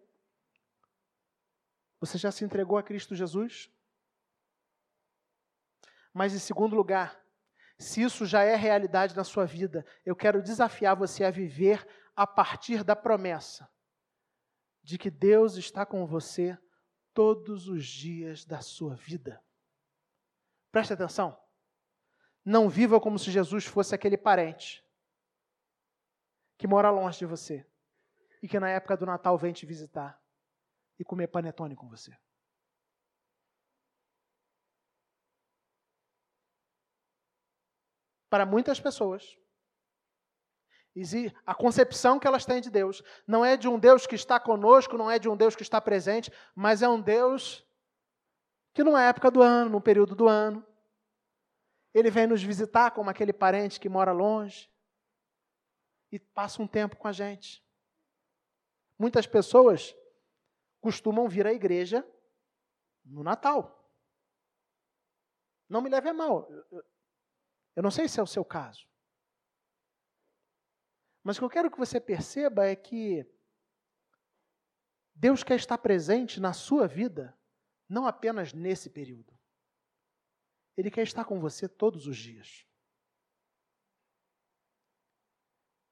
Você 1.99 2.17
já 2.17 2.31
se 2.31 2.45
entregou 2.45 2.77
a 2.77 2.83
Cristo 2.83 3.15
Jesus? 3.15 3.71
Mas, 6.13 6.33
em 6.33 6.39
segundo 6.39 6.75
lugar, 6.75 7.19
se 7.79 8.01
isso 8.01 8.25
já 8.25 8.43
é 8.43 8.55
realidade 8.55 9.15
na 9.15 9.23
sua 9.23 9.45
vida, 9.45 9.85
eu 10.05 10.15
quero 10.15 10.41
desafiar 10.41 10.95
você 10.95 11.23
a 11.23 11.31
viver 11.31 11.87
a 12.15 12.25
partir 12.25 12.83
da 12.83 12.95
promessa 12.95 13.69
de 14.83 14.97
que 14.97 15.11
Deus 15.11 15.55
está 15.55 15.85
com 15.85 16.05
você 16.05 16.57
todos 17.13 17.67
os 17.67 17.85
dias 17.85 18.45
da 18.45 18.61
sua 18.61 18.95
vida. 18.95 19.43
Preste 20.71 20.93
atenção. 20.93 21.37
Não 22.43 22.69
viva 22.69 22.99
como 22.99 23.19
se 23.19 23.29
Jesus 23.29 23.65
fosse 23.65 23.93
aquele 23.93 24.17
parente 24.17 24.83
que 26.57 26.67
mora 26.67 26.89
longe 26.89 27.19
de 27.19 27.25
você 27.25 27.67
e 28.41 28.47
que 28.47 28.59
na 28.59 28.69
época 28.69 28.97
do 28.97 29.05
Natal 29.05 29.37
vem 29.37 29.53
te 29.53 29.65
visitar 29.65 30.19
e 30.99 31.03
comer 31.03 31.27
panetone 31.27 31.75
com 31.75 31.87
você. 31.87 32.15
Para 38.29 38.45
muitas 38.45 38.79
pessoas, 38.79 39.37
a 41.45 41.53
concepção 41.53 42.19
que 42.19 42.27
elas 42.27 42.45
têm 42.45 42.59
de 42.59 42.69
Deus 42.69 43.03
não 43.25 43.45
é 43.45 43.55
de 43.55 43.67
um 43.67 43.79
Deus 43.79 44.07
que 44.07 44.15
está 44.15 44.39
conosco, 44.39 44.97
não 44.97 45.09
é 45.09 45.19
de 45.19 45.29
um 45.29 45.37
Deus 45.37 45.55
que 45.55 45.61
está 45.61 45.79
presente, 45.79 46.31
mas 46.55 46.81
é 46.81 46.89
um 46.89 46.99
Deus 46.99 47.65
que 48.73 48.83
numa 48.83 49.03
época 49.03 49.31
do 49.31 49.41
ano, 49.41 49.71
num 49.71 49.81
período 49.81 50.15
do 50.15 50.27
ano, 50.27 50.65
ele 51.93 52.11
vem 52.11 52.27
nos 52.27 52.43
visitar 52.43 52.91
como 52.91 53.09
aquele 53.09 53.33
parente 53.33 53.79
que 53.79 53.89
mora 53.89 54.11
longe 54.11 54.69
e 56.11 56.19
passa 56.19 56.61
um 56.61 56.67
tempo 56.67 56.95
com 56.95 57.07
a 57.07 57.11
gente. 57.11 57.63
Muitas 58.99 59.25
pessoas 59.25 59.95
costumam 60.81 61.27
vir 61.27 61.45
à 61.47 61.53
igreja 61.53 62.07
no 63.03 63.23
Natal. 63.23 63.73
Não 65.69 65.81
me 65.81 65.89
leve 65.89 66.09
a 66.09 66.13
mal. 66.13 66.47
Eu 67.75 67.83
não 67.83 67.91
sei 67.91 68.07
se 68.07 68.19
é 68.19 68.23
o 68.23 68.27
seu 68.27 68.43
caso. 68.45 68.87
Mas 71.23 71.35
o 71.35 71.39
que 71.39 71.45
eu 71.45 71.49
quero 71.49 71.71
que 71.71 71.77
você 71.77 71.99
perceba 71.99 72.65
é 72.65 72.75
que 72.75 73.25
Deus 75.13 75.43
quer 75.43 75.55
estar 75.55 75.77
presente 75.77 76.39
na 76.39 76.53
sua 76.53 76.87
vida, 76.87 77.37
não 77.89 78.05
apenas 78.05 78.53
nesse 78.53 78.89
período. 78.89 79.37
Ele 80.77 80.91
quer 80.91 81.01
estar 81.01 81.25
com 81.25 81.39
você 81.39 81.67
todos 81.67 82.05
os 82.05 82.15
dias. 82.15 82.65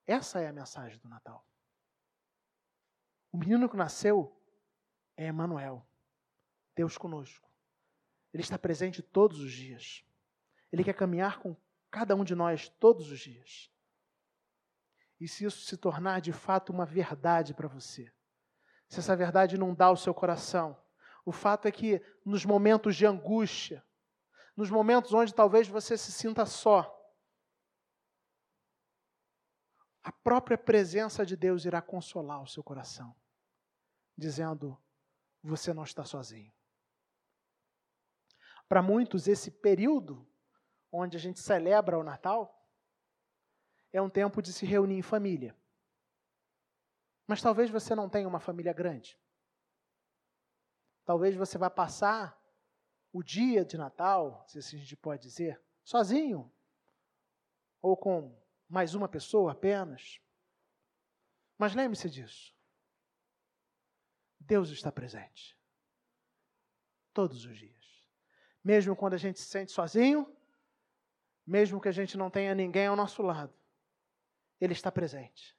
Essa 0.06 0.40
é 0.40 0.48
a 0.48 0.54
mensagem 0.54 1.00
do 1.00 1.10
Natal. 1.10 1.46
O 3.32 3.38
menino 3.38 3.68
que 3.68 3.76
nasceu 3.76 4.35
é 5.18 5.26
Emanuel, 5.26 5.88
Deus 6.76 6.98
conosco. 6.98 7.50
Ele 8.34 8.44
está 8.44 8.58
presente 8.58 9.02
todos 9.02 9.40
os 9.40 9.52
dias. 9.52 10.04
Ele 10.72 10.84
quer 10.84 10.94
caminhar 10.94 11.40
com 11.40 11.56
cada 11.90 12.16
um 12.16 12.24
de 12.24 12.36
nós 12.36 12.68
todos 12.68 13.10
os 13.10 13.20
dias 13.20 13.72
e 15.20 15.28
se 15.28 15.46
isso 15.46 15.62
se 15.62 15.78
tornar 15.78 16.20
de 16.20 16.34
fato 16.34 16.72
uma 16.72 16.86
verdade 16.86 17.54
para 17.54 17.68
você, 17.68 18.12
se 18.88 19.00
essa 19.00 19.16
verdade 19.16 19.58
não 19.58 19.74
dá 19.74 19.90
o 19.90 19.98
seu 19.98 20.14
coração, 20.14 20.78
o 21.26 21.32
fato 21.32 21.68
é 21.68 21.72
que 21.72 22.02
nos 22.24 22.46
momentos 22.46 22.96
de 22.96 23.06
angústia, 23.06 23.84
nos 24.56 24.70
momentos 24.70 25.14
onde 25.14 25.34
talvez 25.34 25.68
você 25.68 25.98
se 25.98 26.12
sinta 26.12 26.46
só, 26.46 26.92
a 30.04 30.12
própria 30.12 30.58
presença 30.58 31.26
de 31.26 31.36
Deus 31.36 31.66
irá 31.66 31.82
consolar 31.82 32.42
o 32.44 32.48
seu 32.48 32.64
coração, 32.64 33.16
dizendo: 34.16 34.80
você 35.46 35.74
não 35.74 35.84
está 35.84 36.04
sozinho. 36.04 36.52
Para 38.68 38.82
muitos, 38.82 39.28
esse 39.28 39.52
período 39.52 40.28
onde 40.92 41.18
a 41.18 41.20
gente 41.20 41.40
celebra 41.40 42.00
o 42.00 42.04
Natal 42.04 42.52
é 43.94 44.02
um 44.02 44.10
tempo 44.10 44.42
de 44.42 44.52
se 44.52 44.66
reunir 44.66 44.98
em 44.98 45.02
família. 45.02 45.56
Mas 47.28 47.42
talvez 47.42 47.70
você 47.70 47.94
não 47.96 48.10
tenha 48.10 48.28
uma 48.28 48.40
família 48.40 48.74
grande. 48.74 49.20
Talvez 51.06 51.36
você 51.36 51.58
vá 51.58 51.70
passar 51.70 52.40
o 53.14 53.22
dia 53.22 53.64
de 53.64 53.78
Natal, 53.78 54.44
se 54.48 54.58
assim 54.60 54.78
a 54.78 54.80
gente 54.80 54.98
pode 54.98 55.22
dizer, 55.22 55.62
sozinho, 55.84 56.52
ou 57.82 57.96
com 57.96 58.36
mais 58.68 58.96
uma 58.96 59.08
pessoa 59.08 59.52
apenas. 59.52 60.20
Mas 61.58 61.76
lembre-se 61.76 62.10
disso. 62.10 62.55
Deus 64.46 64.70
está 64.70 64.92
presente. 64.92 65.58
Todos 67.14 67.46
os 67.46 67.58
dias. 67.58 67.76
Mesmo 68.64 68.96
quando 68.96 69.14
a 69.14 69.18
gente 69.18 69.40
se 69.40 69.46
sente 69.46 69.72
sozinho, 69.72 70.32
mesmo 71.46 71.80
que 71.82 71.88
a 71.88 71.92
gente 71.92 72.18
não 72.18 72.30
tenha 72.30 72.56
ninguém 72.56 72.88
ao 72.88 72.96
nosso 72.96 73.22
lado, 73.22 73.54
ele 74.60 74.74
está 74.74 74.92
presente. 74.92 75.56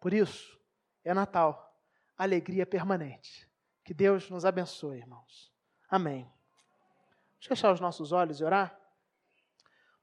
Por 0.00 0.12
isso, 0.12 0.58
é 1.04 1.12
Natal, 1.14 1.80
alegria 2.16 2.66
permanente. 2.66 3.48
Que 3.84 3.94
Deus 3.94 4.28
nos 4.30 4.44
abençoe, 4.44 4.98
irmãos. 4.98 5.52
Amém. 5.88 6.24
Vamos 6.24 7.46
fechar 7.46 7.72
os 7.72 7.80
nossos 7.80 8.12
olhos 8.12 8.40
e 8.40 8.44
orar? 8.44 8.78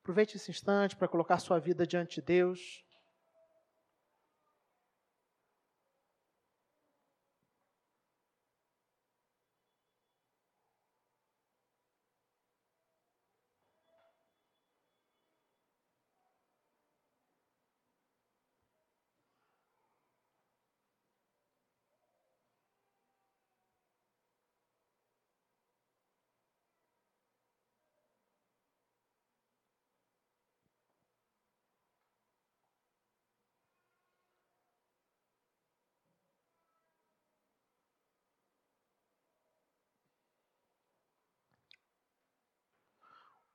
Aproveite 0.02 0.38
esse 0.38 0.52
instante 0.52 0.96
para 0.96 1.08
colocar 1.08 1.40
sua 1.40 1.60
vida 1.60 1.86
diante 1.86 2.16
de 2.16 2.22
Deus. 2.22 2.85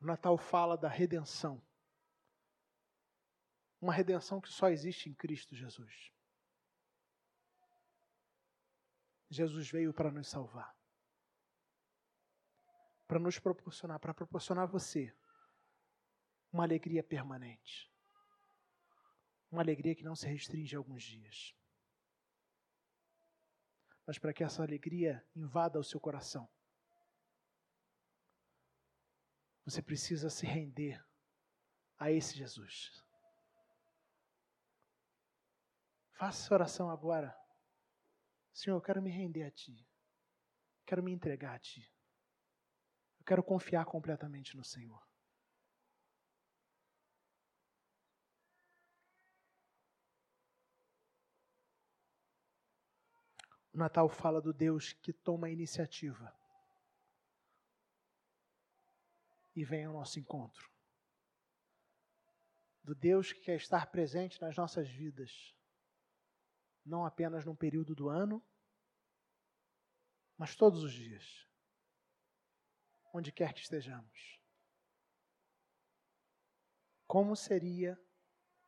O 0.01 0.07
Natal 0.07 0.37
fala 0.39 0.77
da 0.77 0.89
redenção. 0.89 1.63
uma 3.81 3.95
redenção 3.95 4.41
que 4.41 4.49
só 4.49 4.69
existe 4.69 5.09
em 5.09 5.15
Cristo 5.15 5.55
Jesus. 5.55 6.13
Jesus 9.31 9.71
veio 9.71 9.95
para 9.95 10.11
nos 10.11 10.29
salvar, 10.29 10.77
para 13.07 13.19
nos 13.19 13.39
proporcionar, 13.39 13.99
para 13.99 14.13
proporcionar 14.13 14.65
a 14.65 14.71
você 14.71 15.17
uma 16.53 16.65
alegria 16.65 17.03
permanente, 17.03 17.91
uma 19.51 19.63
alegria 19.63 19.95
que 19.95 20.03
não 20.03 20.15
se 20.15 20.27
restringe 20.27 20.75
a 20.75 20.79
alguns 20.79 21.03
dias, 21.03 21.55
mas 24.07 24.19
para 24.19 24.35
que 24.35 24.45
essa 24.45 24.63
alegria 24.63 25.25
invada 25.35 25.79
o 25.79 25.85
seu 25.85 26.01
coração. 26.01 26.51
Você 29.71 29.83
precisa 29.83 30.29
se 30.29 30.45
render 30.45 31.01
a 31.97 32.11
esse 32.11 32.37
Jesus. 32.37 32.91
Faça 36.11 36.43
essa 36.43 36.55
oração 36.55 36.91
agora. 36.91 37.33
Senhor, 38.53 38.77
eu 38.77 38.83
quero 38.83 39.01
me 39.01 39.13
render 39.13 39.45
a 39.45 39.51
Ti. 39.53 39.89
Quero 40.85 41.05
me 41.05 41.13
entregar 41.13 41.55
a 41.55 41.59
Ti. 41.61 41.89
Eu 43.21 43.25
quero 43.25 43.45
confiar 43.45 43.85
completamente 43.85 44.57
no 44.57 44.65
Senhor. 44.65 45.01
O 53.73 53.79
Natal 53.79 54.09
fala 54.09 54.41
do 54.41 54.53
Deus 54.53 54.93
que 54.95 55.13
toma 55.13 55.47
a 55.47 55.51
iniciativa 55.51 56.40
e 59.61 59.65
vem 59.65 59.85
ao 59.85 59.93
nosso 59.93 60.19
encontro. 60.19 60.71
Do 62.83 62.95
Deus 62.95 63.31
que 63.31 63.41
quer 63.41 63.57
estar 63.57 63.91
presente 63.91 64.41
nas 64.41 64.57
nossas 64.57 64.89
vidas, 64.89 65.55
não 66.83 67.05
apenas 67.05 67.45
num 67.45 67.55
período 67.55 67.95
do 67.95 68.09
ano, 68.09 68.43
mas 70.39 70.57
todos 70.57 70.83
os 70.83 70.95
dias, 70.95 71.47
onde 73.13 73.31
quer 73.31 73.53
que 73.53 73.61
estejamos. 73.61 74.41
Como 77.07 77.37
seria 77.37 78.01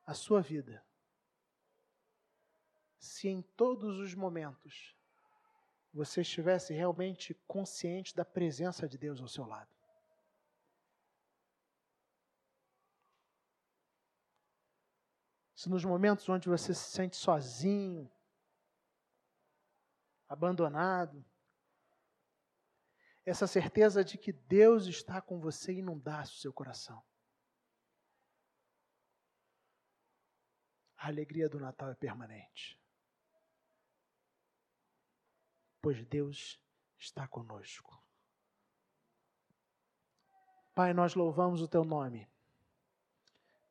a 0.04 0.12
sua 0.12 0.42
vida 0.42 0.86
se 2.98 3.28
em 3.28 3.40
todos 3.40 3.98
os 3.98 4.14
momentos 4.14 4.94
você 5.90 6.20
estivesse 6.20 6.74
realmente 6.74 7.32
consciente 7.46 8.14
da 8.14 8.26
presença 8.26 8.86
de 8.86 8.98
Deus 8.98 9.18
ao 9.18 9.28
seu 9.28 9.46
lado? 9.46 9.71
Se 15.62 15.68
nos 15.68 15.84
momentos 15.84 16.28
onde 16.28 16.48
você 16.48 16.74
se 16.74 16.90
sente 16.90 17.16
sozinho, 17.16 18.10
abandonado, 20.28 21.24
essa 23.24 23.46
certeza 23.46 24.02
de 24.02 24.18
que 24.18 24.32
Deus 24.32 24.86
está 24.86 25.22
com 25.22 25.38
você 25.38 25.74
inundasse 25.74 26.32
o 26.32 26.40
seu 26.40 26.52
coração. 26.52 27.00
A 30.96 31.06
alegria 31.06 31.48
do 31.48 31.60
Natal 31.60 31.92
é 31.92 31.94
permanente. 31.94 32.76
Pois 35.80 36.04
Deus 36.06 36.60
está 36.98 37.28
conosco. 37.28 38.04
Pai, 40.74 40.92
nós 40.92 41.14
louvamos 41.14 41.62
o 41.62 41.68
teu 41.68 41.84
nome, 41.84 42.28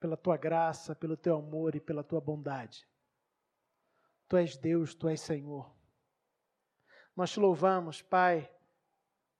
pela 0.01 0.17
tua 0.17 0.35
graça, 0.35 0.95
pelo 0.95 1.15
teu 1.15 1.37
amor 1.37 1.75
e 1.75 1.79
pela 1.79 2.03
tua 2.03 2.19
bondade. 2.19 2.87
Tu 4.27 4.35
és 4.35 4.57
Deus, 4.57 4.95
tu 4.95 5.07
és 5.07 5.21
Senhor. 5.21 5.71
Nós 7.15 7.31
te 7.31 7.39
louvamos, 7.39 8.01
Pai, 8.01 8.51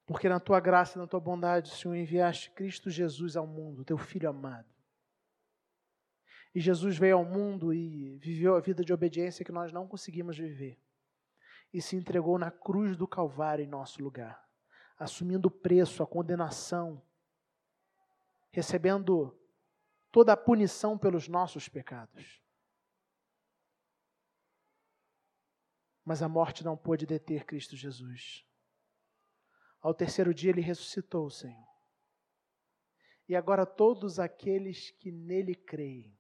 porque 0.06 0.30
na 0.30 0.40
tua 0.40 0.60
graça 0.60 0.98
e 0.98 1.02
na 1.02 1.08
tua 1.08 1.20
bondade, 1.20 1.72
Senhor, 1.72 1.96
enviaste 1.96 2.52
Cristo 2.52 2.92
Jesus 2.92 3.36
ao 3.36 3.48
mundo, 3.48 3.84
teu 3.84 3.98
filho 3.98 4.30
amado. 4.30 4.70
E 6.54 6.60
Jesus 6.60 6.96
veio 6.96 7.18
ao 7.18 7.26
mundo 7.26 7.74
e 7.74 8.20
viveu 8.20 8.56
a 8.56 8.60
vida 8.60 8.86
de 8.86 8.94
obediência 8.94 9.44
que 9.44 9.52
nós 9.52 9.74
não 9.74 9.88
conseguimos 9.88 10.38
viver. 10.38 10.80
E 11.74 11.82
se 11.82 11.96
entregou 11.96 12.38
na 12.38 12.52
cruz 12.52 12.96
do 12.96 13.08
Calvário 13.08 13.64
em 13.64 13.68
nosso 13.68 14.04
lugar, 14.04 14.48
assumindo 15.00 15.48
o 15.48 15.52
preço, 15.52 16.04
a 16.04 16.08
condenação, 16.08 17.02
recebendo 18.52 19.36
toda 20.12 20.34
a 20.34 20.38
punição 20.38 20.98
pelos 20.98 21.28
nossos 21.28 21.70
pecados. 21.70 22.42
Mas 26.04 26.22
a 26.22 26.28
morte 26.28 26.64
não 26.64 26.76
pôde 26.76 27.06
deter 27.06 27.46
Cristo 27.46 27.76
Jesus. 27.76 28.46
Ao 29.80 29.94
terceiro 29.94 30.34
dia 30.34 30.50
ele 30.50 30.62
ressuscitou, 30.62 31.30
Senhor. 31.30 31.72
E 33.28 33.36
agora 33.36 33.66
todos 33.66 34.20
aqueles 34.20 34.92
que 34.92 35.12
nele 35.12 35.56
creem, 35.56 36.20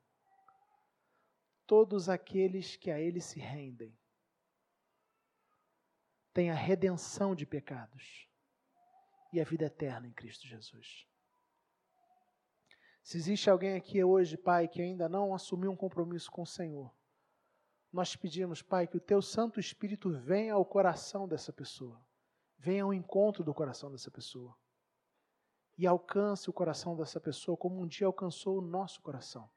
todos 1.68 2.08
aqueles 2.08 2.78
que 2.78 2.90
a 2.90 3.00
ele 3.00 3.20
se 3.20 3.40
rendem, 3.40 3.98
têm 6.34 6.50
a 6.50 6.56
redenção 6.56 7.36
de 7.36 7.46
pecados 7.46 8.30
e 9.34 9.42
a 9.42 9.44
vida 9.44 9.66
eterna 9.66 10.08
em 10.08 10.14
Cristo 10.14 10.48
Jesus. 10.48 11.11
Se 13.02 13.18
existe 13.18 13.50
alguém 13.50 13.76
aqui 13.76 14.04
hoje, 14.04 14.38
Pai, 14.38 14.68
que 14.68 14.82
ainda 14.82 15.10
não 15.10 15.34
assumiu 15.34 15.72
um 15.72 15.76
compromisso 15.76 16.32
com 16.32 16.44
o 16.44 16.48
Senhor, 16.48 16.94
nós 17.92 18.16
pedimos, 18.16 18.62
Pai, 18.62 18.88
que 18.88 18.98
o 18.98 19.02
Teu 19.02 19.22
Santo 19.22 19.60
Espírito 19.60 20.10
venha 20.10 20.54
ao 20.54 20.64
coração 20.64 21.28
dessa 21.28 21.52
pessoa, 21.52 22.02
venha 22.58 22.84
ao 22.84 22.94
encontro 22.94 23.44
do 23.44 23.54
coração 23.54 23.92
dessa 23.92 24.10
pessoa 24.10 24.56
e 25.78 25.88
alcance 25.88 26.50
o 26.50 26.54
coração 26.54 26.96
dessa 26.96 27.20
pessoa 27.20 27.58
como 27.58 27.82
um 27.82 27.88
dia 27.88 28.06
alcançou 28.06 28.60
o 28.60 28.62
nosso 28.62 29.02
coração. 29.02 29.50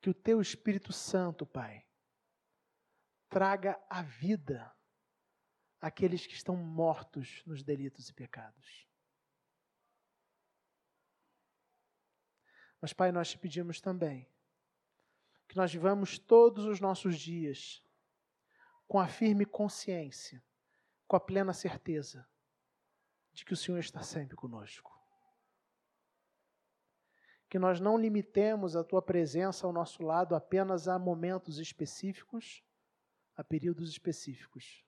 Que 0.00 0.08
o 0.08 0.14
Teu 0.14 0.40
Espírito 0.40 0.92
Santo, 0.92 1.44
Pai, 1.44 1.84
traga 3.28 3.76
a 3.90 4.02
vida 4.02 4.75
àqueles 5.80 6.26
que 6.26 6.34
estão 6.34 6.56
mortos 6.56 7.42
nos 7.46 7.62
delitos 7.62 8.08
e 8.08 8.14
pecados. 8.14 8.86
Mas, 12.80 12.92
Pai, 12.92 13.10
nós 13.10 13.30
te 13.30 13.38
pedimos 13.38 13.80
também 13.80 14.28
que 15.48 15.56
nós 15.56 15.72
vivamos 15.72 16.18
todos 16.18 16.64
os 16.66 16.80
nossos 16.80 17.18
dias 17.18 17.82
com 18.86 19.00
a 19.00 19.08
firme 19.08 19.44
consciência, 19.44 20.42
com 21.06 21.16
a 21.16 21.20
plena 21.20 21.52
certeza 21.52 22.28
de 23.32 23.44
que 23.44 23.52
o 23.52 23.56
Senhor 23.56 23.78
está 23.78 24.02
sempre 24.02 24.36
conosco. 24.36 24.96
Que 27.48 27.58
nós 27.58 27.80
não 27.80 27.98
limitemos 27.98 28.76
a 28.76 28.84
tua 28.84 29.02
presença 29.02 29.66
ao 29.66 29.72
nosso 29.72 30.02
lado 30.02 30.34
apenas 30.34 30.88
a 30.88 30.98
momentos 30.98 31.58
específicos, 31.58 32.62
a 33.36 33.44
períodos 33.44 33.90
específicos, 33.90 34.85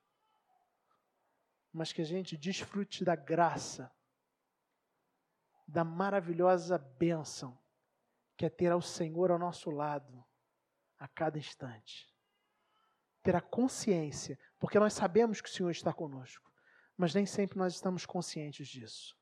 mas 1.72 1.92
que 1.92 2.02
a 2.02 2.04
gente 2.04 2.36
desfrute 2.36 3.04
da 3.04 3.14
graça, 3.14 3.90
da 5.66 5.84
maravilhosa 5.84 6.78
bênção 6.78 7.58
que 8.36 8.46
é 8.46 8.48
ter 8.48 8.70
ao 8.70 8.80
Senhor 8.80 9.30
ao 9.30 9.38
nosso 9.38 9.68
lado 9.68 10.24
a 10.98 11.08
cada 11.08 11.38
instante. 11.38 12.08
Ter 13.22 13.34
a 13.34 13.40
consciência, 13.40 14.38
porque 14.58 14.78
nós 14.78 14.94
sabemos 14.94 15.40
que 15.40 15.48
o 15.48 15.52
Senhor 15.52 15.70
está 15.70 15.92
conosco, 15.92 16.50
mas 16.96 17.14
nem 17.14 17.26
sempre 17.26 17.58
nós 17.58 17.74
estamos 17.74 18.06
conscientes 18.06 18.68
disso. 18.68 19.16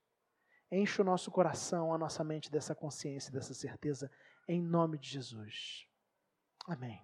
Enche 0.70 1.00
o 1.00 1.04
nosso 1.04 1.30
coração, 1.30 1.94
a 1.94 1.98
nossa 1.98 2.22
mente 2.22 2.50
dessa 2.50 2.74
consciência, 2.74 3.32
dessa 3.32 3.54
certeza, 3.54 4.10
em 4.46 4.60
nome 4.60 4.98
de 4.98 5.08
Jesus. 5.08 5.86
Amém. 6.66 7.00